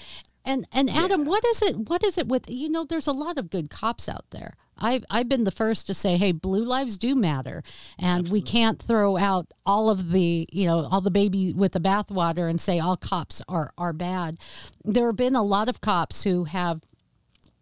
[0.44, 1.76] And and Adam, what is it?
[1.88, 2.84] What is it with you know?
[2.84, 4.54] There's a lot of good cops out there.
[4.78, 7.62] I've I've been the first to say, hey, blue lives do matter,
[7.98, 11.80] and we can't throw out all of the you know all the baby with the
[11.80, 14.36] bathwater and say all cops are are bad.
[14.84, 16.80] There have been a lot of cops who have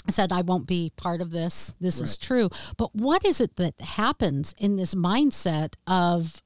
[0.08, 1.74] said I won't be part of this.
[1.80, 2.48] This is true.
[2.76, 6.42] But what is it that happens in this mindset of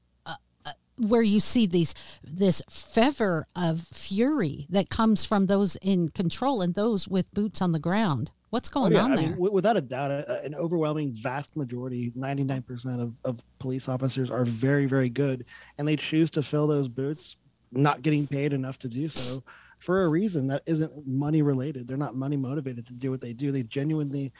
[1.01, 6.75] where you see these this fever of fury that comes from those in control and
[6.75, 8.31] those with boots on the ground?
[8.51, 9.25] What's Oh, going yeah, on I there?
[9.27, 14.29] mean, w- without a doubt, a- an overwhelming, vast majority, 99% of, of police officers
[14.31, 15.45] are very, very good.
[15.79, 17.37] And they choose to fill those boots,
[17.71, 19.43] not getting paid enough to do so
[19.79, 21.87] for a reason that isn't money related.
[21.87, 23.53] They're not money motivated to do what they do.
[23.53, 24.33] They genuinely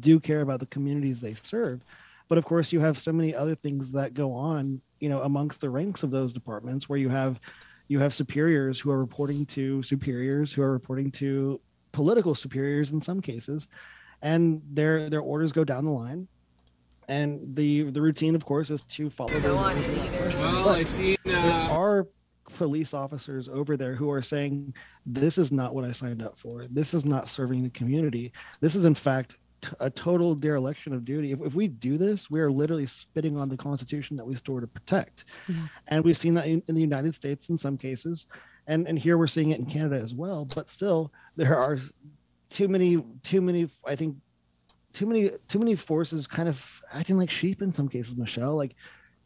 [0.00, 1.82] do care about the communities they serve.
[2.28, 5.60] But of course, you have so many other things that go on, you know, amongst
[5.60, 7.40] the ranks of those departments where you have
[7.88, 11.60] you have superiors who are reporting to superiors who are reporting to
[11.92, 13.66] political superiors in some cases
[14.22, 16.28] and their their orders go down the line.
[17.08, 20.34] And the the routine of course is to follow those orders.
[20.36, 22.06] Well, But I seen, there uh, are
[22.56, 24.74] police officers over there who are saying
[25.06, 26.64] this is not what i signed up for.
[26.70, 28.32] This is not serving the community.
[28.60, 31.32] This is in fact t- a total dereliction of duty.
[31.32, 34.60] If, if we do this we are literally spitting on the constitution that we store
[34.60, 35.24] to protect.
[35.88, 38.26] And we've seen that in, in the united states in some cases.
[38.66, 40.44] And and here we're seeing it in canada as well.
[40.44, 41.78] But still there are
[42.50, 44.16] too many too many i think
[44.94, 48.56] too many too many forces kind of acting like sheep in some cases michelle.
[48.56, 48.74] Like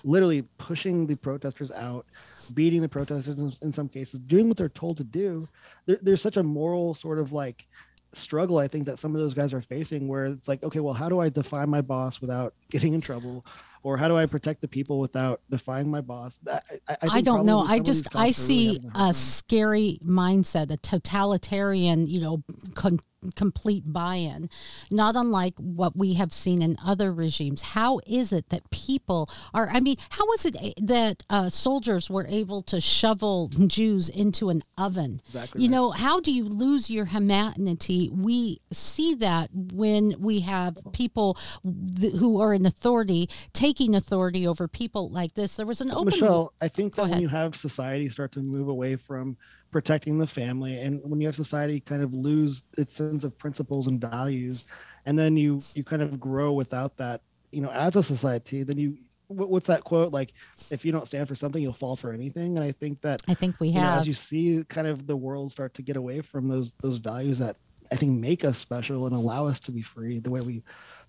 [0.05, 2.07] literally pushing the protesters out
[2.55, 5.49] beating the protesters in, in some cases doing what they're told to do.
[5.87, 7.66] There, there's such a moral sort of like
[8.12, 10.94] struggle i think that some of those guys are facing where it's like okay well
[10.94, 13.44] how do i defy my boss without getting in trouble
[13.83, 17.46] or how do i protect the people without defying my boss i, I, I, don't
[17.46, 17.61] know.
[17.61, 19.12] I just I are really see a a time.
[19.12, 22.42] scary mindset, a totalitarian, you know,
[22.75, 23.01] con-
[23.37, 24.49] complete buy-in,
[24.91, 27.63] not unlike what we have seen in other regimes.
[27.63, 29.69] How is it that people are?
[29.71, 34.63] I mean, how is it that uh, soldiers were able to shovel Jews into an
[34.77, 35.21] oven?
[35.27, 35.75] Exactly You right.
[35.75, 38.11] know, how do you lose your humanity?
[38.13, 44.69] We see that when we have people th- who are in authority taking authority over
[44.69, 45.57] people like this.
[45.57, 48.69] There was an open Michelle, I think that when you have society start to move
[48.69, 49.37] away from
[49.73, 53.89] protecting the family, and when you have society kind of lose its sense of principles
[53.89, 54.67] and values,
[55.07, 58.79] and then you you kind of grow without that, you know, as a society, then
[58.79, 60.35] you what- what's that quote like?
[60.71, 62.57] If you don't stand for something, you'll fall for anything.
[62.57, 64.01] And I think that I think we you know, have.
[64.01, 67.39] as you see kind of the world start to get away from those those values
[67.39, 67.57] that
[67.91, 70.63] I think make us special and allow us to be free the way we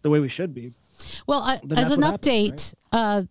[0.04, 0.74] the way we should be.
[1.28, 3.24] Well, I, as an what happens, update, uh,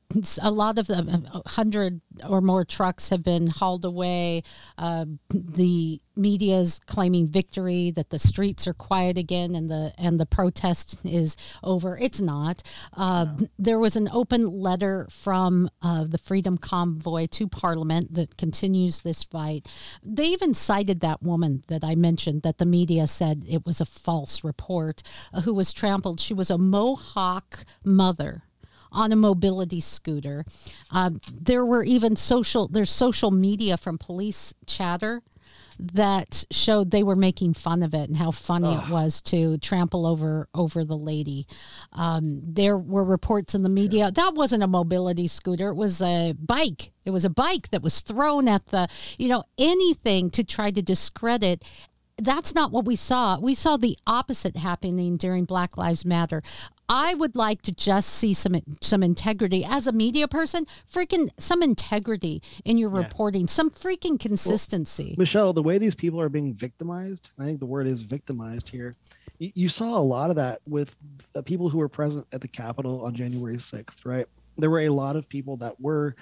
[0.42, 4.42] a lot of the uh, hundred or more trucks have been hauled away.
[4.76, 10.20] Uh, the media is claiming victory that the streets are quiet again and the and
[10.20, 11.96] the protest is over.
[11.96, 12.62] It's not.
[12.94, 19.00] Uh, There was an open letter from uh, the Freedom Convoy to Parliament that continues
[19.00, 19.68] this fight.
[20.02, 23.86] They even cited that woman that I mentioned that the media said it was a
[23.86, 26.20] false report, uh, who was trampled.
[26.20, 28.42] She was a Mohawk mother
[28.92, 30.44] on a mobility scooter.
[30.90, 32.68] Um, there were even social.
[32.68, 35.22] There's social media from police chatter
[35.78, 40.06] that showed they were making fun of it and how funny it was to trample
[40.06, 41.46] over over the lady.
[41.92, 46.34] Um, there were reports in the media that wasn't a mobility scooter; it was a
[46.38, 46.92] bike.
[47.04, 48.88] It was a bike that was thrown at the,
[49.18, 51.64] you know, anything to try to discredit
[52.18, 53.38] that's not what we saw.
[53.40, 56.42] We saw the opposite happening during Black Lives Matter.
[56.92, 61.62] I would like to just see some some integrity as a media person, freaking some
[61.62, 65.14] integrity in your reporting, some freaking consistency.
[65.16, 68.92] Michelle, the way these people are being victimized, I think the word is victimized here.
[69.38, 70.94] You, you saw a lot of that with
[71.32, 74.26] the people who were present at the Capitol on January 6th, right?
[74.58, 76.14] there were a lot of people that were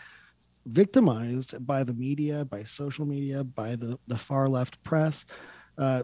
[0.67, 5.27] victimized by the media, by social media, by the, the far left press,
[5.79, 6.03] uh,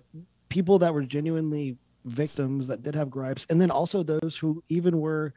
[0.49, 1.77] people that were genuinely
[2.07, 5.35] victims that did have gripes, and then also those who even were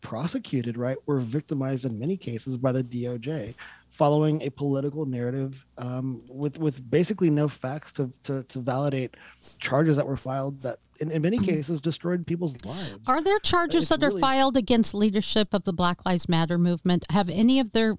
[0.00, 3.54] prosecuted, right, were victimized in many cases by the DOJ
[3.92, 9.14] following a political narrative um, with with basically no facts to, to to validate
[9.58, 12.98] charges that were filed that in, in many cases destroyed people's lives.
[13.06, 17.04] Are there charges It's that are filed against leadership of the Black Lives Matter movement?
[17.10, 17.96] Have any of their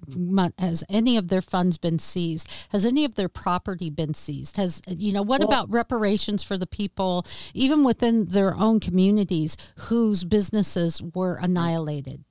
[0.57, 2.49] has any of their funds been seized?
[2.69, 4.57] Has any of their property been seized?
[4.57, 9.57] Has you know what Well- about reparations for the people even within their own communities
[9.75, 12.23] whose businesses were annihilated?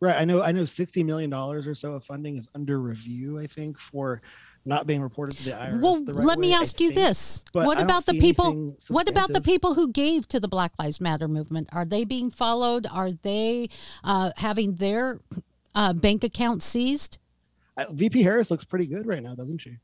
[0.00, 0.16] Right.
[0.16, 0.42] I know.
[0.42, 0.64] I know.
[0.64, 3.38] Sixty million dollars or so of funding is under review.
[3.38, 4.22] I think for
[4.64, 5.80] not being reported to the IRS.
[5.80, 7.00] Well, the right let me way, I ask you think.
[7.00, 8.76] this: But What about the people?
[8.88, 11.68] What about the people who gave to the Black Lives Matter movement?
[11.72, 12.86] Are they being followed?
[12.90, 13.70] Are they
[14.04, 15.20] uh, having their
[15.74, 17.18] uh, bank account seized?
[17.76, 19.76] Uh, VP Harris looks pretty good right now, doesn't she?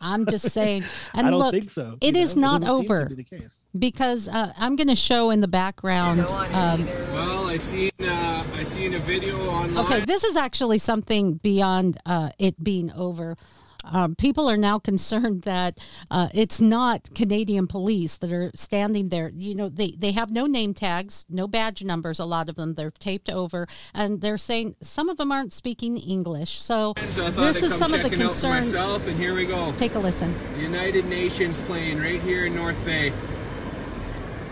[0.00, 0.84] I'm just saying.
[1.12, 1.96] And I don't look, think so.
[2.00, 2.58] It you is know?
[2.58, 3.62] not doesn't seem to over be the case.
[3.76, 6.20] because uh, I'm going to show in the background.
[6.20, 9.84] Um, Well, I seen uh, I seen a video online.
[9.84, 13.36] okay, this is actually something beyond uh, it being over.
[13.84, 15.78] Um, people are now concerned that
[16.10, 19.30] uh, it's not Canadian police that are standing there.
[19.36, 22.72] You know, they, they have no name tags, no badge numbers, a lot of them.
[22.72, 26.58] They're taped over, and they're saying some of them aren't speaking English.
[26.62, 28.64] So, So this is some of the checking out for concern.
[28.64, 29.74] myself, and here we go.
[29.76, 30.34] Take a listen.
[30.58, 33.12] United Nations plane right here in North Bay.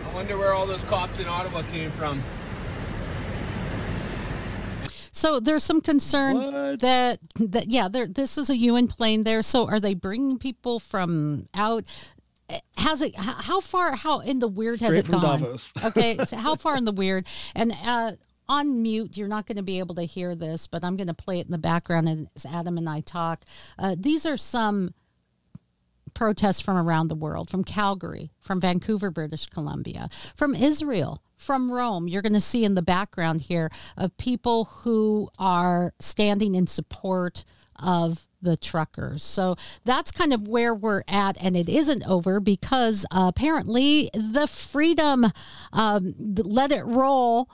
[0.07, 2.23] I wonder where all those cops in Ottawa came from.
[5.13, 9.43] So there's some concern that that yeah, there this is a UN plane there.
[9.43, 11.85] So are they bringing people from out?
[12.77, 13.15] Has it?
[13.17, 13.95] How far?
[13.95, 15.59] How in the weird has Straight it from gone?
[15.85, 17.27] Okay, so how far in the weird?
[17.55, 18.13] And uh,
[18.49, 21.15] on mute, you're not going to be able to hear this, but I'm going to
[21.15, 23.45] play it in the background as Adam and I talk.
[23.79, 24.93] Uh, these are some
[26.15, 32.07] protests from around the world from Calgary, from Vancouver, British Columbia, from Israel, from Rome.
[32.07, 37.45] You're going to see in the background here of people who are standing in support
[37.77, 39.23] of the truckers.
[39.23, 44.47] So that's kind of where we're at, and it isn't over because uh, apparently the
[44.47, 45.27] Freedom
[45.73, 47.49] um, Let It Roll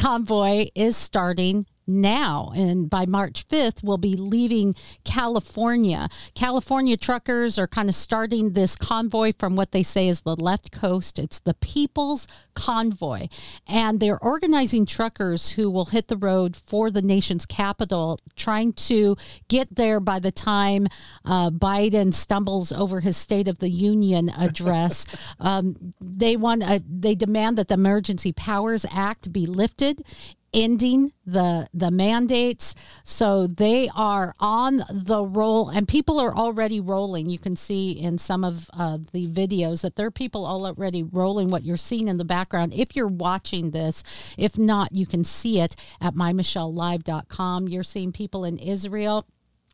[0.00, 4.74] convoy is starting now and by March 5th we'll be leaving
[5.04, 6.08] California.
[6.34, 10.72] California truckers are kind of starting this convoy from what they say is the left
[10.72, 11.18] coast.
[11.18, 13.28] It's the People's Convoy
[13.66, 19.16] and they're organizing truckers who will hit the road for the nation's capital trying to
[19.48, 20.86] get there by the time
[21.24, 25.06] uh, Biden stumbles over his State of the Union address.
[25.40, 30.04] um, they want a, they demand that the Emergency Powers Act be lifted
[30.52, 32.74] ending the the mandates
[33.04, 38.18] so they are on the roll and people are already rolling you can see in
[38.18, 42.18] some of uh, the videos that there are people already rolling what you're seeing in
[42.18, 44.02] the background if you're watching this
[44.36, 49.26] if not you can see it at mymichellelive.com you're seeing people in israel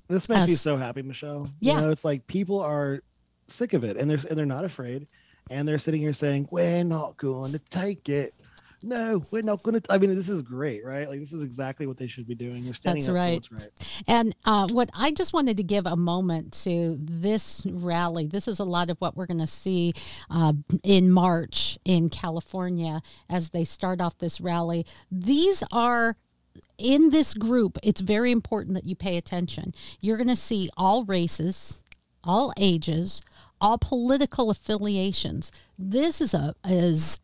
[0.09, 0.61] This makes me Us.
[0.61, 1.49] so happy, Michelle.
[1.61, 1.75] Yeah.
[1.75, 3.03] You know, it's like people are
[3.49, 5.07] sick of it and they're and they're not afraid.
[5.51, 8.33] And they're sitting here saying, We're not going to take it.
[8.83, 9.93] No, we're not going to.
[9.93, 11.09] I mean, this is great, right?
[11.09, 12.65] Like, this is exactly what they should be doing.
[12.65, 13.35] They're standing That's up for right.
[13.35, 14.05] what's right.
[14.07, 18.29] And uh, what I just wanted to give a moment to this rally.
[18.29, 19.95] This is a lot of what we're going to see
[20.31, 20.53] uh,
[20.85, 24.87] in March in California as they start off this rally.
[25.11, 26.17] These are
[26.77, 27.79] in this group.
[27.83, 29.71] It's very important that you pay attention.
[30.01, 31.83] You're going to see all races,
[32.23, 33.23] all ages,
[33.61, 35.51] all political affiliations.
[35.77, 37.19] This is a is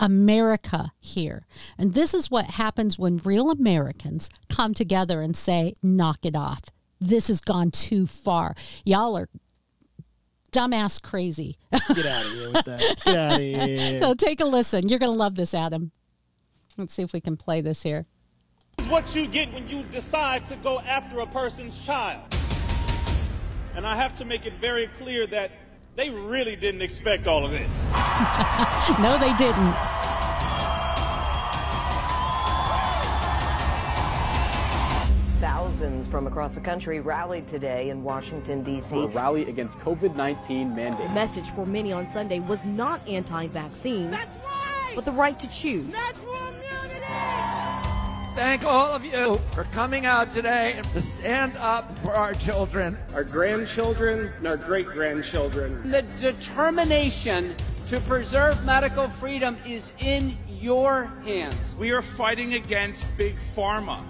[0.00, 1.46] America here.
[1.78, 6.62] And this is what happens when real Americans come together and say, knock it off.
[6.98, 8.54] This has gone too far.
[8.84, 9.28] Y'all are
[10.52, 11.56] dumbass crazy.
[11.70, 12.96] Get out of here with that.
[13.04, 14.00] Get out of here.
[14.00, 14.88] so take a listen.
[14.88, 15.92] You're going to love this, Adam.
[16.76, 18.06] Let's see if we can play this here.
[18.76, 22.22] This is what you get when you decide to go after a person's child.
[23.74, 25.52] And I have to make it very clear that
[25.96, 27.68] they really didn't expect all of this.
[29.00, 29.74] no, they didn't.
[35.40, 38.90] Thousands from across the country rallied today in Washington, D.C.
[38.90, 41.14] for a rally against COVID 19 The mandates.
[41.14, 44.14] message for many on Sunday was not anti vaccines,
[44.94, 45.86] but the right to choose.
[48.34, 52.96] Thank all of you for coming out today and to stand up for our children.
[53.12, 55.90] Our grandchildren and our great grandchildren.
[55.90, 57.56] The determination
[57.88, 61.74] to preserve medical freedom is in your hands.
[61.76, 64.04] We are fighting against big pharma.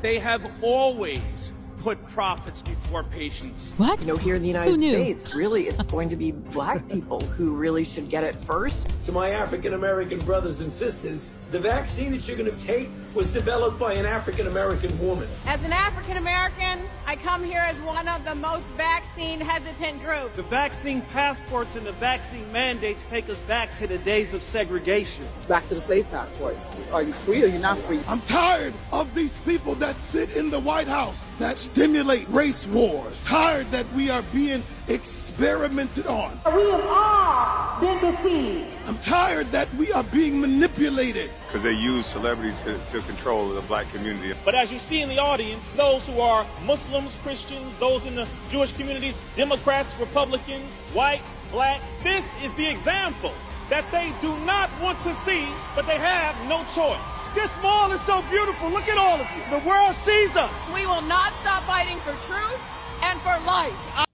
[0.00, 3.72] They have always put profits before patients.
[3.76, 4.00] What?
[4.00, 7.50] You know, here in the United States, really, it's going to be black people who
[7.50, 8.88] really should get it first.
[9.02, 13.30] To my African American brothers and sisters, the vaccine that you're going to take was
[13.30, 15.28] developed by an African American woman.
[15.46, 20.34] As an African American, I come here as one of the most vaccine hesitant groups.
[20.34, 25.26] The vaccine passports and the vaccine mandates take us back to the days of segregation.
[25.36, 26.70] It's back to the slave passports.
[26.90, 28.00] Are you free or you're not free?
[28.08, 33.22] I'm tired of these people that sit in the White House that stimulate race wars.
[33.26, 36.38] Tired that we are being experimented on.
[36.54, 38.68] We have all been deceived.
[38.86, 41.30] I'm tired that we are being manipulated.
[41.46, 44.34] Because they use celebrities to, to control the black community.
[44.44, 48.26] But as you see in the audience, those who are Muslims, Christians, those in the
[48.48, 53.32] Jewish communities, Democrats, Republicans, white, black, this is the example
[53.68, 57.00] that they do not want to see, but they have no choice.
[57.34, 58.68] This mall is so beautiful.
[58.68, 59.42] Look at all of you.
[59.48, 60.68] The world sees us.
[60.74, 62.60] We will not stop fighting for truth
[63.02, 64.04] and for life.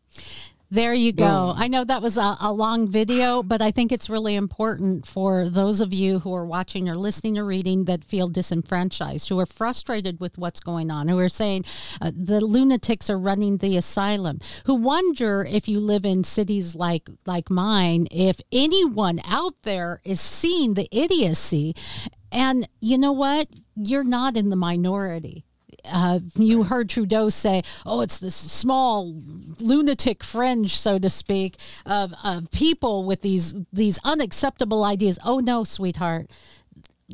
[0.70, 1.54] There you go.
[1.56, 5.48] I know that was a, a, long video, but I think it's really important for
[5.48, 9.46] those of you who are watching or listening or reading that feel disenfranchised, who are
[9.46, 11.64] frustrated with what's going on, who are saying
[12.02, 17.08] uh, the lunatics are running the asylum, who wonder if you live in cities like
[17.24, 21.74] like mine, if anyone out there is seeing the idiocy.
[22.30, 23.48] And you know what?
[23.74, 25.46] You're not in the minority
[25.90, 29.14] uh, you heard Trudeau say, "Oh, it's this small
[29.60, 35.64] lunatic fringe, so to speak, of, of people with these these unacceptable ideas." Oh no,
[35.64, 36.30] sweetheart.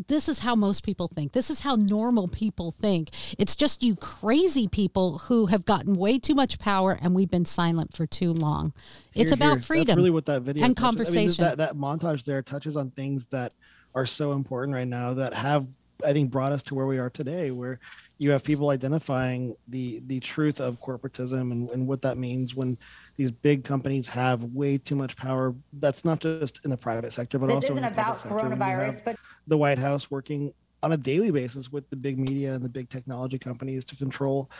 [0.08, 1.32] This is how most people think.
[1.32, 3.10] This is how normal people think.
[3.38, 7.44] It's just you crazy people who have gotten way too much power and we've been
[7.44, 8.72] silent for too long.
[9.14, 9.62] It's Here, about here.
[9.62, 9.86] freedom.
[9.86, 11.44] That's really what that video and touches- I mean, conversation.
[11.44, 13.54] that, that montage there touches on things that
[13.94, 15.64] are so important right now that have,
[16.04, 17.78] I think, brought us to where we are today, where
[18.18, 22.78] you have people identifying the the truth of corporatism and, and what that means when
[23.16, 25.54] these big companies have way too much power.
[25.74, 29.16] That's not just in the private sector, but This also in isn't about coronavirus, but
[29.46, 30.52] the White House working
[30.82, 34.50] on a daily basis with the big media and the big technology companies to control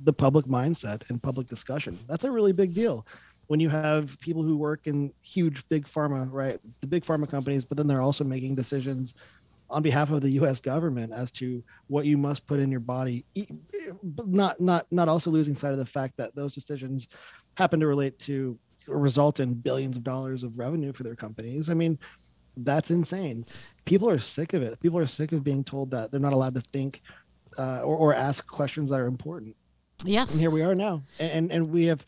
[0.00, 1.98] the public mindset and public discussion.
[2.08, 3.06] That's a really big deal.
[3.48, 6.58] When you have people who work in huge big pharma, right?
[6.80, 9.14] The big pharma companies, but then they're also making decisions
[9.72, 13.24] on behalf of the US government as to what you must put in your body
[14.26, 17.08] not not not also losing sight of the fact that those decisions
[17.56, 18.58] happen to relate to
[18.88, 21.70] or result in billions of dollars of revenue for their companies.
[21.70, 21.98] I mean,
[22.56, 23.44] that's insane.
[23.84, 24.78] People are sick of it.
[24.80, 27.00] People are sick of being told that they're not allowed to think
[27.58, 29.56] uh, or, or ask questions that are important.
[30.04, 30.34] Yes.
[30.34, 31.02] And here we are now.
[31.18, 32.04] And and, and we have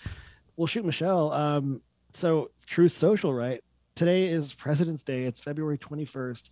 [0.57, 1.33] we'll shoot Michelle.
[1.33, 1.81] Um,
[2.13, 3.63] so Truth Social, right?
[3.97, 5.23] Today is President's Day.
[5.23, 6.49] It's February 21st.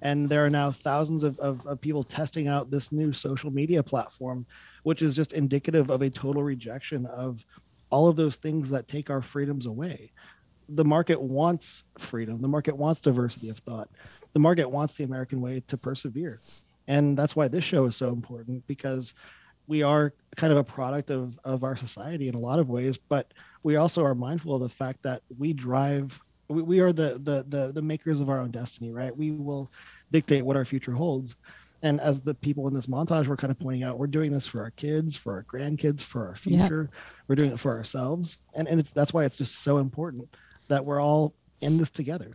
[0.00, 3.82] And there are now thousands of, of, of people testing out this new social media
[3.82, 4.46] platform,
[4.82, 7.44] which is just indicative of a total rejection of
[7.90, 10.10] all of those things that take our freedoms away.
[10.70, 12.40] The market wants freedom.
[12.40, 13.90] The market wants diversity of thought.
[14.32, 16.40] The market wants the American way to persevere.
[16.88, 19.12] And that's why this show is so important because
[19.66, 22.96] we are kind of a product of, of our society in a lot of ways,
[22.96, 23.34] but
[23.64, 26.18] we also are mindful of the fact that we drive
[26.48, 29.16] we, we are the, the the the makers of our own destiny, right?
[29.16, 29.70] We will
[30.12, 31.36] dictate what our future holds.
[31.82, 34.46] And as the people in this montage were kind of pointing out, we're doing this
[34.46, 36.60] for our kids, for our grandkids, for our Yeah.
[36.62, 36.90] future.
[37.28, 38.38] We're doing it for ourselves.
[38.56, 40.28] And and it's that's why it's just so important
[40.68, 42.30] that we're all in this together.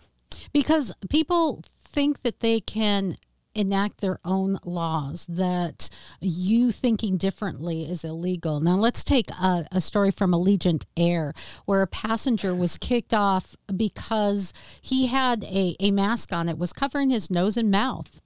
[0.53, 3.17] because people think that they can
[3.55, 5.89] enact their own laws that
[6.19, 8.59] you thinking differently is illegal.
[8.59, 11.33] Now let's take a, a story from allegiant air
[11.65, 16.47] where a passenger was kicked off because he had a, a mask on.
[16.49, 18.21] It was covering his nose and mouth.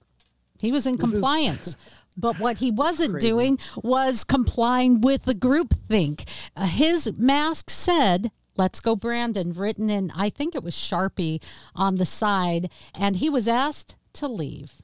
[0.58, 1.76] He was in This is- compliance.
[2.18, 6.24] But what he wasn't doing was complying with the group think.
[6.56, 11.42] Uh, his mask said let's go brandon written in i think it was sharpie
[11.74, 14.80] on the side and he was asked to leave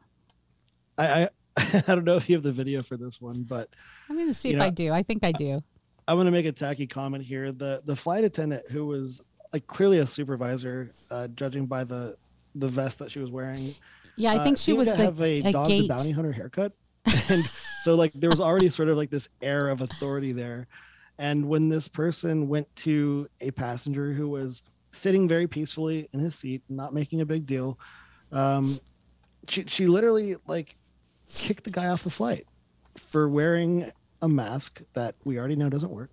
[1.03, 1.28] I I,
[1.86, 3.68] I don't know if you have the video for this one, but
[4.09, 5.62] i'm going to see if know, i do i think i do
[6.09, 7.53] I'm going to make a tacky comment here.
[7.53, 9.22] The the flight attendant who was
[9.53, 12.16] like clearly a supervisor, uh, judging by the
[12.55, 13.74] the vest that she was wearing.
[14.16, 16.32] Yeah, I uh, think she was to the- have a, a dog the bounty hunter
[16.32, 16.72] haircut,
[17.28, 17.44] and
[17.82, 20.66] so like there was already sort of like this air of authority there.
[21.18, 26.34] And when this person went to a passenger who was sitting very peacefully in his
[26.34, 27.78] seat, not making a big deal,
[28.32, 28.68] um,
[29.46, 30.76] she she literally like
[31.34, 32.46] kicked the guy off the flight
[32.96, 36.10] for wearing a mask that we already know doesn't work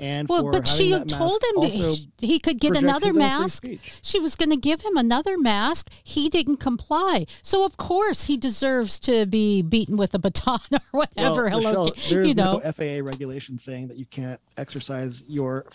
[0.00, 3.28] And Well, for but she told him he, he could get another his own free
[3.38, 3.64] mask.
[4.02, 5.90] She was going to give him another mask.
[6.04, 7.26] He didn't comply.
[7.42, 11.44] So, of course, he deserves to be beaten with a baton or whatever.
[11.44, 12.60] Well, Hello, Michelle, there's you know.
[12.64, 15.66] no FAA regulation saying that you can't exercise your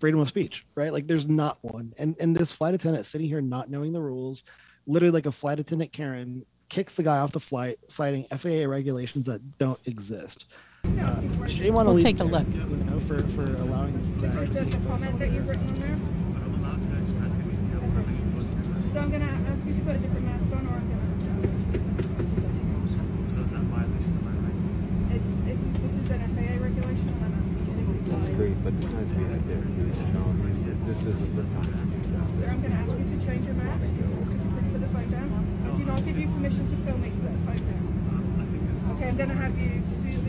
[0.00, 0.92] freedom of speech, right?
[0.92, 1.94] Like there's not one.
[1.98, 4.42] And and this flight attendant sitting here not knowing the rules,
[4.86, 9.26] literally like a flight attendant Karen kicks the guy off the flight, citing FAA regulations
[9.26, 10.46] that don't exist.
[10.84, 12.48] Uh, shame on We'll take a look.
[12.48, 14.32] You know, for for allowing this.
[14.34, 15.96] Is there a comment that you've written on there?
[18.92, 21.08] So I'm gonna ask you to put a different mask on, or I'm gonna.
[23.28, 24.68] So is that violation of my rights?
[25.12, 28.16] It's it's this is an FAA regulation, and I'm asking you to comply.
[28.16, 29.60] That's great, but the time's being out there.
[30.88, 31.68] This isn't the time.
[32.40, 34.01] Sir, I'm gonna ask you to change your mask.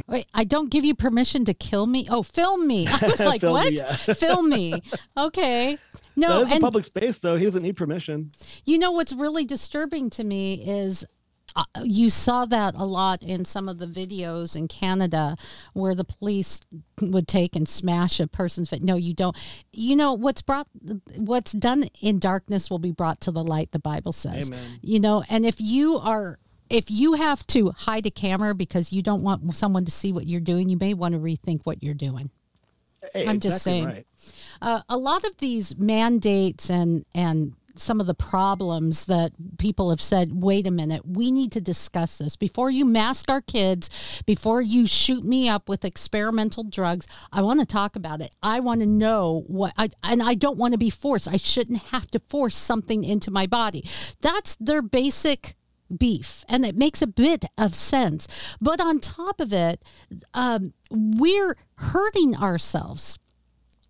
[0.07, 2.07] Wait, I don't give you permission to kill me.
[2.09, 2.87] Oh, film me.
[2.87, 3.73] I was like, Film me, what?
[3.73, 3.95] yeah.
[4.13, 4.81] film me.
[5.17, 5.77] Okay.
[6.15, 7.35] No, that is a public space though.
[7.35, 8.31] He doesn't need permission.
[8.65, 11.03] You know what's really disturbing to me is
[11.55, 15.35] uh, you saw that a lot in some of the videos in Canada
[15.73, 16.59] where the police
[17.01, 18.81] would take and smash a person's face.
[18.81, 19.37] No, you don't.
[19.71, 20.67] You know what's brought,
[21.15, 23.71] what's done in darkness will be brought to the light.
[23.71, 24.49] The Bible says.
[24.49, 24.79] Amen.
[24.81, 26.39] You know, and if you are.
[26.69, 30.25] If you have to hide a camera because you don't want someone to see what
[30.25, 32.31] you're doing, you may want to rethink what you're doing.
[33.13, 33.85] Hey, I'm just saying.
[33.85, 34.07] right.
[34.61, 40.01] Uh, a lot of these mandates and and some of the problems that people have
[40.01, 43.89] said, wait a minute, we need to discuss this before you mask our kids,
[44.25, 47.07] before you shoot me up with experimental drugs.
[47.31, 48.35] I want to talk about it.
[48.41, 51.27] I want to know what I and I don't want to be forced.
[51.27, 53.87] I shouldn't have to force something into my body.
[54.21, 55.55] That's their basic
[55.97, 58.27] beef and it makes a bit of sense
[58.59, 59.83] but on top of it
[60.33, 63.19] um, we're hurting ourselves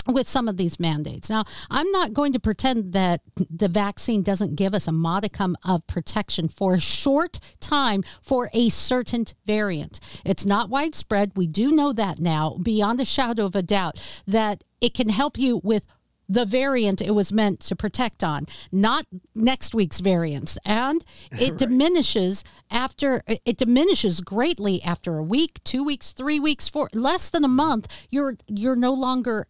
[0.07, 1.29] with some of these mandates.
[1.29, 5.85] Now, I'm not going to pretend that the vaccine doesn't give us a modicum of
[5.87, 9.99] protection for a short time for a certain variant.
[10.25, 11.31] It's not widespread.
[11.35, 15.37] We do know that now, beyond a shadow of a doubt, that it can help
[15.37, 15.83] you with
[16.27, 19.05] the variant it was meant to protect on, not
[19.35, 20.57] next week's variants.
[20.65, 26.89] And it diminishes after it diminishes greatly after a week, two weeks, three weeks, four
[26.93, 27.87] less than a month.
[28.09, 29.47] You're you're no longer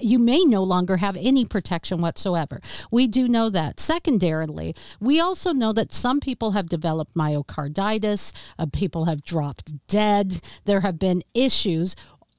[0.00, 2.60] you may no longer have any protection whatsoever.
[2.90, 3.80] We do know that.
[3.80, 10.40] Secondarily, we also know that some people have developed myocarditis, uh, people have dropped dead,
[10.64, 11.96] there have been issues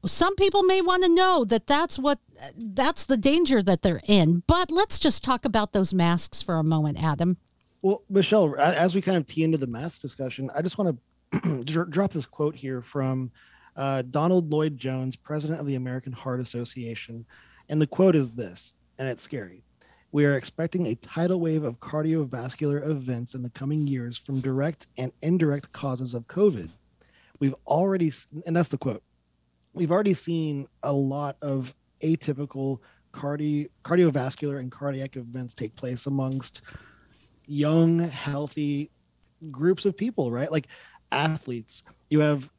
[0.07, 2.19] some people may want to know that that's what
[2.57, 6.63] that's the danger that they're in but let's just talk about those masks for a
[6.63, 7.38] moment adam
[7.81, 11.63] Well, Michelle, as we kind of tee into the mask discussion, I just want to
[11.89, 13.31] drop this quote here from
[13.75, 17.25] uh, Donald Lloyd Jones, president of the American Heart Association.
[17.69, 19.63] And the quote is this, and it's scary.
[20.11, 24.88] We are expecting a tidal wave of cardiovascular events in the coming years from direct
[24.97, 26.69] and indirect causes of COVID.
[27.39, 28.13] We've already,
[28.45, 29.03] and that's the quote,
[29.73, 32.79] we've already seen a lot of atypical
[33.11, 36.61] cardi- cardiovascular and cardiac events take place amongst
[37.47, 38.91] young, healthy
[39.51, 40.51] groups of people, right?
[40.51, 40.67] Like
[41.11, 41.83] athletes.
[42.09, 42.49] You have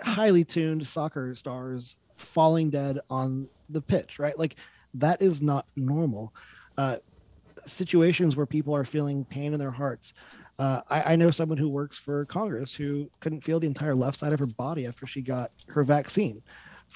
[0.00, 4.38] highly tuned soccer stars falling dead on the pitch, right?
[4.38, 4.56] Like
[4.94, 6.32] that is not normal.
[6.76, 6.96] Uh,
[7.66, 10.14] situations where people are feeling pain in their hearts.
[10.58, 14.18] Uh, I, I know someone who works for Congress who couldn't feel the entire left
[14.18, 16.42] side of her body after she got her vaccine.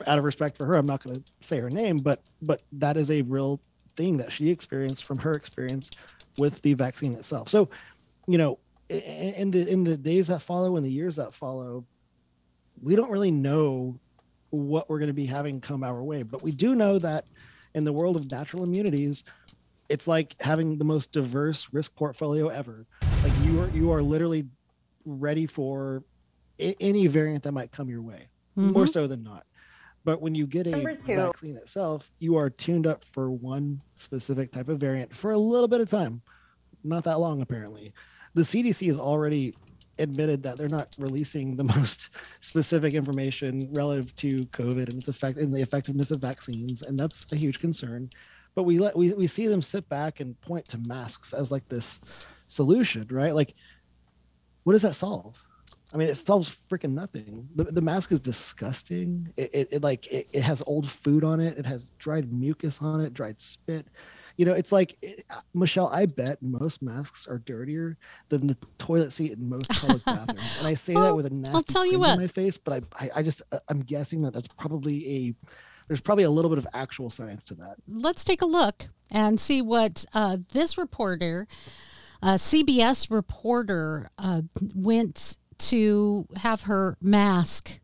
[0.07, 2.97] Out of respect for her, I'm not going to say her name, but but that
[2.97, 3.61] is a real
[3.97, 5.91] thing that she experienced from her experience
[6.39, 7.49] with the vaccine itself.
[7.51, 7.69] So,
[8.27, 11.85] you know, in the in the days that follow and the years that follow,
[12.83, 13.99] we don't really know
[14.51, 17.25] what we're going to be having come our way, but we do know that
[17.75, 19.23] in the world of natural immunities,
[19.89, 22.87] it's like having the most diverse risk portfolio ever.
[23.23, 24.47] Like you are you are literally
[25.05, 26.03] ready for
[26.59, 28.93] any variant that might come your way, more Mhm.
[28.93, 29.45] so than not.
[30.05, 30.71] But when you get a
[31.27, 35.69] vaccine itself, you are tuned up for one specific type of variant for a little
[35.69, 36.23] bit of time,
[36.85, 37.93] not that long apparently.
[38.35, 39.55] The CDC has already
[39.99, 45.39] admitted that they're not releasing the most specific information relative to COVID and its effect
[45.39, 48.11] and the effectiveness of vaccines, and that's a huge concern.
[48.55, 51.69] But we let we, we see them sit back and point to masks as like
[51.69, 52.01] this
[52.49, 53.35] solution, right?
[53.35, 53.55] Like,
[54.65, 55.37] what does that solve?
[55.93, 57.49] I mean, it solves freaking nothing.
[57.57, 59.33] The, the mask is disgusting.
[59.37, 61.59] It, it, it like it, it has old food on it.
[61.59, 63.87] It has dried mucus on it, dried spit.
[64.37, 64.97] You know, it's like
[65.53, 65.89] Michelle.
[65.89, 70.57] I bet most masks are dirtier than the toilet seat in most public bathrooms.
[70.59, 72.19] And I say that with a nasty tell you what.
[72.19, 75.35] my face, but I, I, I just uh, I'm guessing that that's probably a
[75.89, 77.75] there's probably a little bit of actual science to that.
[77.89, 81.49] Let's take a look and see what uh, this reporter,
[82.23, 87.81] uh, CBS reporter, uh, went to have her mask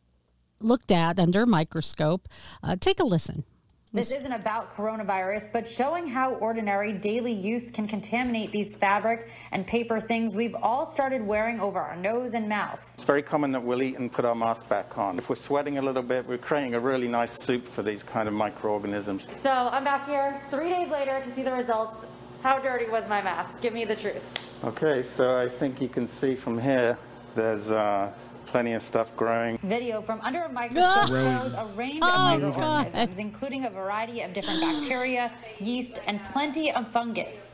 [0.60, 2.28] looked at under a microscope.
[2.62, 3.44] Uh, take a listen.
[3.92, 9.66] This isn't about coronavirus, but showing how ordinary daily use can contaminate these fabric and
[9.66, 12.92] paper things we've all started wearing over our nose and mouth.
[12.96, 15.18] It's very common that we'll eat and put our mask back on.
[15.18, 18.28] If we're sweating a little bit, we're creating a really nice soup for these kind
[18.28, 19.28] of microorganisms.
[19.42, 22.04] So I'm back here three days later to see the results.
[22.42, 23.58] How dirty was my mask?
[23.62, 24.22] Give me the truth.
[24.62, 26.98] Okay, so I think you can see from here,
[27.36, 28.10] there's uh,
[28.46, 29.58] plenty of stuff growing.
[29.62, 31.36] Video from under a microscope Growing.
[31.38, 32.84] shows a range Oh, of God.
[32.86, 37.52] microorganisms, including a variety of different bacteria, yeast, and plenty of fungus.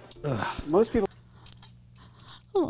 [0.66, 1.08] Most people.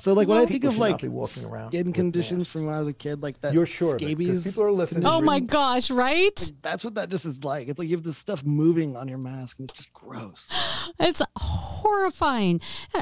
[0.01, 1.95] So like when I People think of should not like be walking around skin with
[1.97, 3.53] conditions from when I was a kid, like that.
[3.53, 4.45] You're sure of it, 'cause scabies.
[4.45, 5.05] people are listening.
[5.07, 6.53] Oh my gosh, right?
[6.63, 7.67] That's what that just is like.
[7.67, 10.49] It's like you have this stuff moving on your mask, and it's just gross.
[11.01, 12.61] It's horrifying.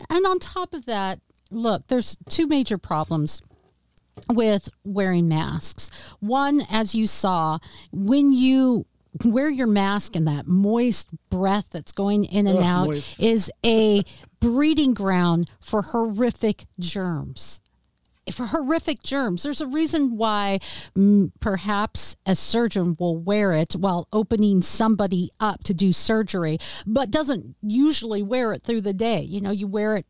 [0.08, 3.42] And on top of that, look, there's two major problems
[4.28, 5.90] with wearing masks.
[6.20, 7.58] One, as you saw,
[7.92, 8.86] when you
[9.24, 13.18] wear your mask and that moist breath that's going in and out moist.
[13.18, 14.04] is a
[14.38, 17.60] breeding ground for horrific germs
[18.30, 19.42] for horrific germs.
[19.42, 20.60] There's a reason why
[20.96, 27.10] mm, perhaps a surgeon will wear it while opening somebody up to do surgery, but
[27.10, 29.20] doesn't usually wear it through the day.
[29.20, 30.06] You know, you wear it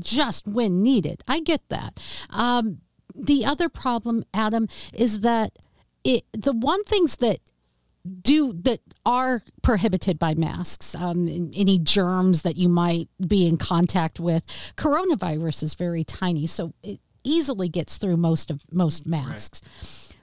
[0.00, 1.22] just when needed.
[1.26, 2.00] I get that.
[2.30, 2.80] Um,
[3.18, 5.58] the other problem, Adam, is that
[6.04, 7.40] it the one things that
[8.22, 14.18] do that are prohibited by masks um, any germs that you might be in contact
[14.18, 14.42] with
[14.76, 19.60] coronavirus is very tiny so it easily gets through most of most masks.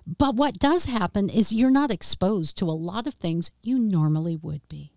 [0.05, 4.35] But what does happen is you're not exposed to a lot of things you normally
[4.35, 4.91] would be.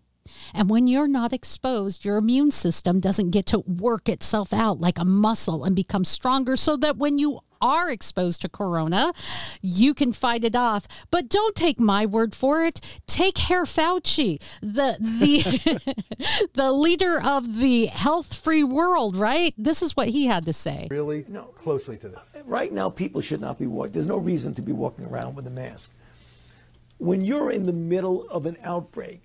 [0.53, 4.99] And when you're not exposed, your immune system doesn't get to work itself out like
[4.99, 9.11] a muscle and become stronger so that when you are exposed to corona,
[9.61, 10.87] you can fight it off.
[11.11, 12.79] But don't take my word for it.
[13.07, 16.05] Take Herr Fauci, the the
[16.53, 19.53] the leader of the health free world, right?
[19.57, 20.87] This is what he had to say.
[20.89, 21.43] Really no.
[21.43, 22.19] closely to this.
[22.35, 23.93] Uh, right now, people should not be walking.
[23.93, 25.91] There's no reason to be walking around with a mask.
[26.97, 29.21] When you're in the middle of an outbreak,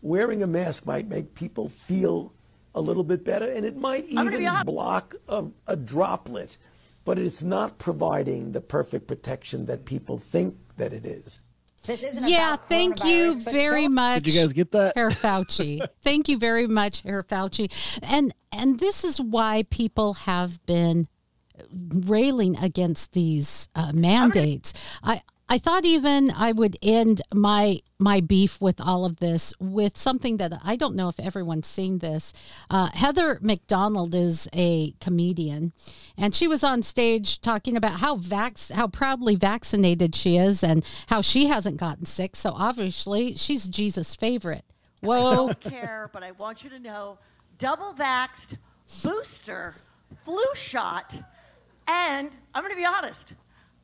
[0.00, 2.32] wearing a mask might make people feel
[2.74, 6.56] a little bit better, and it might I'm be even block a, a droplet,
[7.04, 11.40] but it's not providing the perfect protection that people think that it is.
[11.84, 14.22] This Yeah, thank you very show- much.
[14.22, 14.92] Did you guys get that?
[14.96, 15.84] Herr Fauci.
[16.02, 17.72] thank you very much, Herr Fauci.
[18.02, 21.08] And and this is why people have been
[21.72, 24.72] railing against these uh, mandates.
[25.02, 25.22] I
[25.52, 30.38] I thought even I would end my my beef with all of this with something
[30.38, 32.32] that I don't know if everyone's seen this.
[32.70, 35.74] Uh, Heather McDonald is a comedian,
[36.16, 40.86] and she was on stage talking about how vax how proudly vaccinated she is and
[41.08, 42.34] how she hasn't gotten sick.
[42.34, 44.64] So obviously she's Jesus' favorite.
[45.02, 45.34] I Whoa.
[45.34, 47.18] don't care, but I want you to know
[47.58, 48.56] double vaxxed,
[49.02, 49.74] booster,
[50.24, 51.12] flu shot,
[51.86, 53.34] and I'm going to be honest,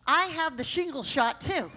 [0.08, 1.70] I have the shingle shot too.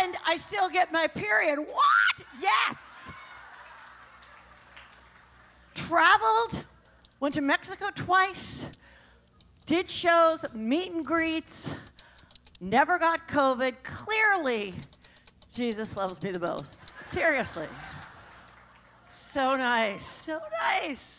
[0.00, 1.58] And I still get my period.
[1.58, 2.26] What?
[2.40, 2.76] Yes.
[5.74, 6.64] Traveled,
[7.20, 8.62] went to Mexico twice,
[9.66, 11.68] did shows, meet and greets,
[12.60, 13.74] never got COVID.
[13.82, 14.74] Clearly,
[15.52, 16.76] Jesus loves me the most.
[17.12, 17.68] Seriously.
[19.08, 20.04] So nice.
[20.06, 21.15] So nice.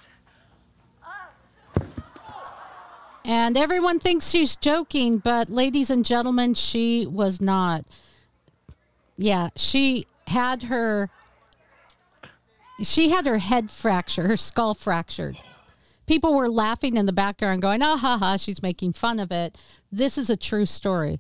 [3.28, 7.84] And everyone thinks she's joking, but ladies and gentlemen, she was not.
[9.18, 11.10] Yeah, she had her
[12.82, 15.40] she had her head fracture, her skull fractured.
[16.06, 19.58] People were laughing in the background going, "Oh ha ha, she's making fun of it."
[19.92, 21.20] This is a true story.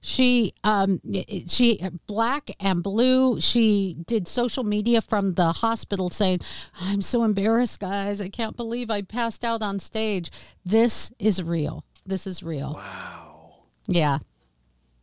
[0.00, 1.00] She um
[1.46, 3.40] she black and blue.
[3.40, 6.40] She did social media from the hospital saying,
[6.80, 8.20] "I'm so embarrassed, guys.
[8.20, 10.30] I can't believe I passed out on stage."
[10.64, 11.84] This is real.
[12.06, 12.74] This is real.
[12.74, 13.54] Wow.
[13.86, 14.18] Yeah.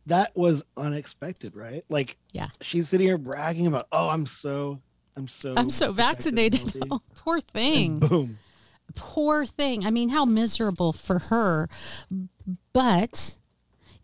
[0.06, 1.84] That was unexpected, right?
[1.88, 4.80] Like, yeah, she's sitting here bragging about, "Oh, I'm so,
[5.16, 6.72] I'm so, I'm so vaccinated.
[6.90, 7.98] Oh, poor thing.
[8.00, 8.38] And boom.
[8.94, 9.84] Poor thing.
[9.84, 11.68] I mean, how miserable for her.
[12.72, 13.36] But,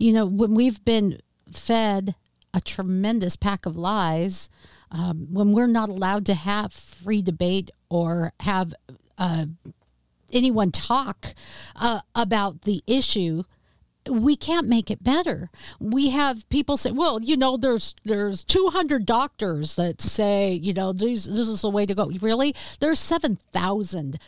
[0.02, 1.20] you know, when we've been
[1.52, 2.16] fed
[2.52, 4.50] a tremendous pack of lies,
[4.90, 8.74] um, when we're not allowed to have free debate or have
[9.16, 9.46] uh,
[10.32, 11.34] anyone talk
[11.76, 13.44] uh, about the issue,
[14.10, 15.50] we can't make it better.
[15.78, 20.92] We have people say, "Well, you know, there's there's 200 doctors that say, you know,
[20.92, 22.56] this this is the way to go." Really?
[22.80, 24.18] There's 7,000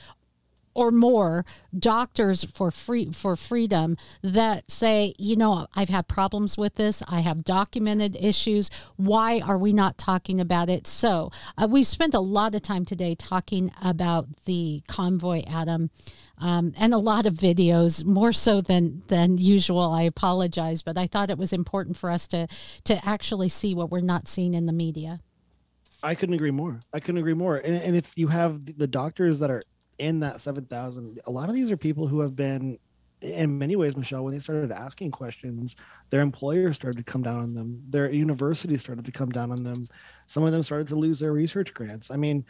[0.74, 1.44] or more
[1.76, 7.02] doctors for free for freedom that say, you know, I've had problems with this.
[7.08, 8.70] I have documented issues.
[8.96, 10.86] Why are we not talking about it?
[10.86, 15.90] So uh, we've spent a lot of time today talking about the convoy, Adam,
[16.38, 19.92] um, and a lot of videos, more so than than usual.
[19.92, 22.48] I apologize, but I thought it was important for us to
[22.84, 25.20] to actually see what we're not seeing in the media.
[26.02, 26.80] I couldn't agree more.
[26.92, 27.56] I couldn't agree more.
[27.56, 29.62] And, and it's you have the doctors that are
[29.98, 32.78] in that 7,000, a lot of these are people who have been,
[33.20, 35.76] in many ways, Michelle, when they started asking questions,
[36.10, 37.82] their employers started to come down on them.
[37.88, 39.86] Their universities started to come down on them.
[40.26, 42.10] Some of them started to lose their research grants.
[42.10, 42.44] I mean,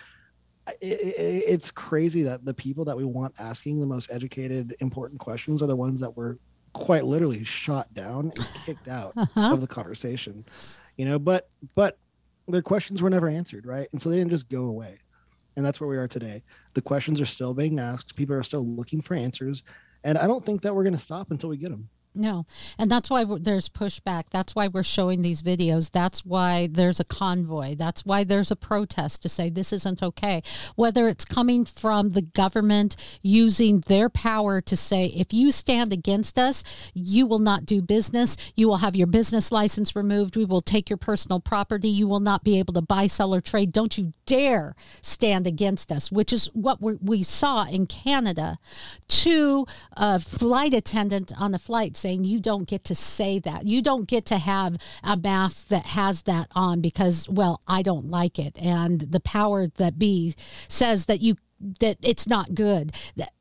[0.80, 5.20] it, it, it's crazy that the people that we want asking the most educated, important
[5.20, 6.38] questions are the ones that were
[6.72, 9.52] quite literally shot down and kicked out uh-huh.
[9.52, 10.44] of the conversation.
[10.96, 11.98] You know, but but
[12.48, 13.88] their questions were never answered, right?
[13.92, 14.98] And so they didn't just go away
[15.56, 16.42] and that's where we are today.
[16.74, 18.16] The questions are still being asked.
[18.16, 19.62] People are still looking for answers,
[20.04, 21.88] and I don't think that we're going to stop until we get them.
[22.16, 22.46] No.
[22.78, 24.24] And that's why there's pushback.
[24.30, 25.90] That's why we're showing these videos.
[25.90, 27.74] That's why there's a convoy.
[27.74, 30.42] That's why there's a protest to say this isn't okay.
[30.76, 36.38] Whether it's coming from the government using their power to say, if you stand against
[36.38, 36.62] us,
[36.94, 38.36] you will not do business.
[38.54, 40.36] You will have your business license removed.
[40.36, 41.88] We will take your personal property.
[41.88, 43.72] You will not be able to buy, sell, or trade.
[43.72, 48.56] Don't you dare stand against us, which is what we saw in Canada.
[49.08, 53.64] To a flight attendant on a flight saying you don't get to say that.
[53.64, 58.10] You don't get to have a mask that has that on because, well, I don't
[58.10, 58.58] like it.
[58.60, 60.34] And the power that be
[60.68, 61.36] says that you
[61.80, 62.92] that it's not good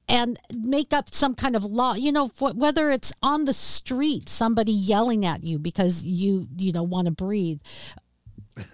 [0.08, 4.72] and make up some kind of law you know whether it's on the street somebody
[4.72, 7.60] yelling at you because you you know want to breathe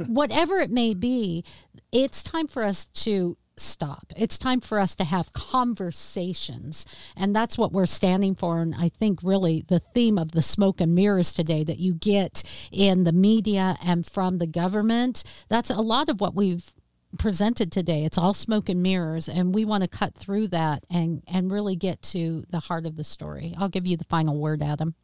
[0.05, 1.43] whatever it may be
[1.91, 4.13] it's time for us to stop.
[4.15, 6.85] It's time for us to have conversations.
[7.15, 8.59] And that's what we're standing for.
[8.59, 12.43] And I think really the theme of the smoke and mirrors today that you get
[12.71, 16.73] in the media and from the government, that's a lot of what we've
[17.17, 18.05] presented today.
[18.05, 19.27] It's all smoke and mirrors.
[19.27, 22.97] And we want to cut through that and, and really get to the heart of
[22.97, 23.55] the story.
[23.57, 24.95] I'll give you the final word, Adam.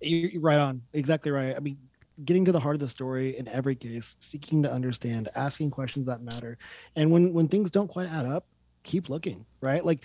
[0.00, 0.82] You're right on.
[0.92, 1.54] Exactly right.
[1.56, 1.76] I mean,
[2.24, 6.06] getting to the heart of the story in every case, seeking to understand, asking questions
[6.06, 6.58] that matter.
[6.96, 8.46] And when when things don't quite add up,
[8.82, 9.84] keep looking, right?
[9.84, 10.04] Like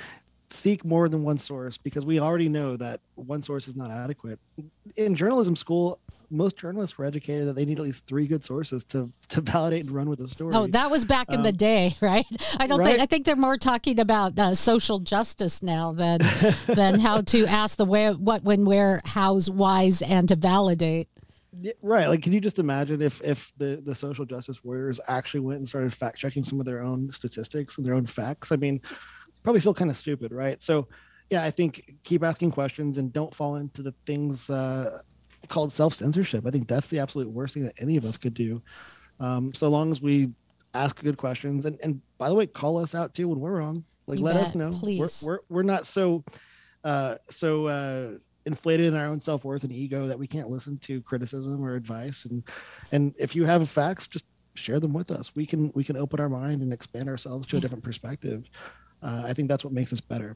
[0.49, 4.39] seek more than one source because we already know that one source is not adequate.
[4.95, 5.99] In journalism school,
[6.29, 9.85] most journalists were educated that they need at least three good sources to to validate
[9.85, 10.53] and run with a story.
[10.55, 12.25] Oh, that was back in um, the day, right?
[12.59, 12.87] I don't right?
[12.87, 16.21] think I think they're more talking about uh, social justice now than
[16.67, 21.09] than how to ask the where, what, when, where, how's, whys, and to validate.
[21.81, 22.07] Right.
[22.07, 25.67] Like, can you just imagine if if the the social justice warriors actually went and
[25.67, 28.51] started fact checking some of their own statistics and their own facts?
[28.51, 28.81] I mean,
[29.43, 30.61] probably feel kind of stupid, right?
[30.61, 30.87] So,
[31.29, 34.99] yeah, I think keep asking questions and don't fall into the things uh,
[35.47, 36.45] called self censorship.
[36.45, 38.61] I think that's the absolute worst thing that any of us could do.
[39.19, 40.29] Um, so long as we
[40.73, 43.83] ask good questions and and by the way, call us out too when we're wrong.
[44.05, 44.71] Like, you let bet, us know.
[44.71, 45.23] Please.
[45.25, 46.23] We're, we're we're not so
[46.83, 48.11] uh so uh
[48.47, 52.25] inflated in our own self-worth and ego that we can't listen to criticism or advice.
[52.25, 52.43] And
[52.91, 54.25] and if you have facts just
[54.55, 55.35] share them with us.
[55.35, 58.49] We can we can open our mind and expand ourselves to a different perspective.
[59.03, 60.35] Uh, i think that's what makes us better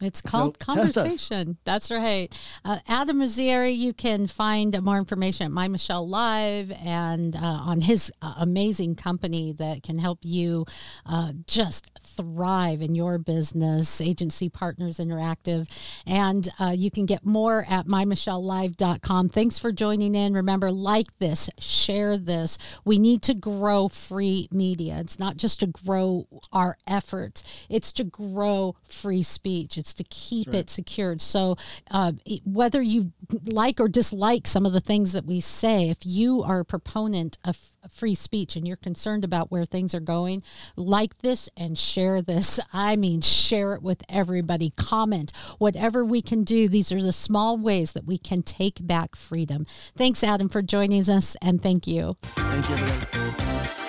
[0.00, 1.58] it's called so, conversation.
[1.64, 2.34] That's right.
[2.64, 7.82] Uh, Adam Rizzieri, you can find more information at My Michelle Live and uh, on
[7.82, 10.64] his uh, amazing company that can help you
[11.06, 15.68] uh, just thrive in your business, Agency Partners Interactive.
[16.06, 19.28] And uh, you can get more at mymichellelive.com.
[19.28, 20.32] Thanks for joining in.
[20.32, 22.58] Remember, like this, share this.
[22.84, 24.98] We need to grow free media.
[25.00, 29.76] It's not just to grow our efforts, it's to grow free speech.
[29.76, 30.56] It's to keep right.
[30.56, 31.20] it secured.
[31.20, 31.56] So,
[31.90, 32.12] uh,
[32.44, 33.12] whether you
[33.44, 37.38] like or dislike some of the things that we say, if you are a proponent
[37.44, 40.42] of free speech and you're concerned about where things are going,
[40.76, 42.60] like this and share this.
[42.72, 44.72] I mean, share it with everybody.
[44.76, 46.68] Comment whatever we can do.
[46.68, 49.66] These are the small ways that we can take back freedom.
[49.96, 52.16] Thanks, Adam, for joining us, and thank you.
[52.22, 53.79] Thank you, everybody.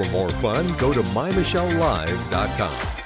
[0.00, 2.99] For more fun, go to mymichellelive.com.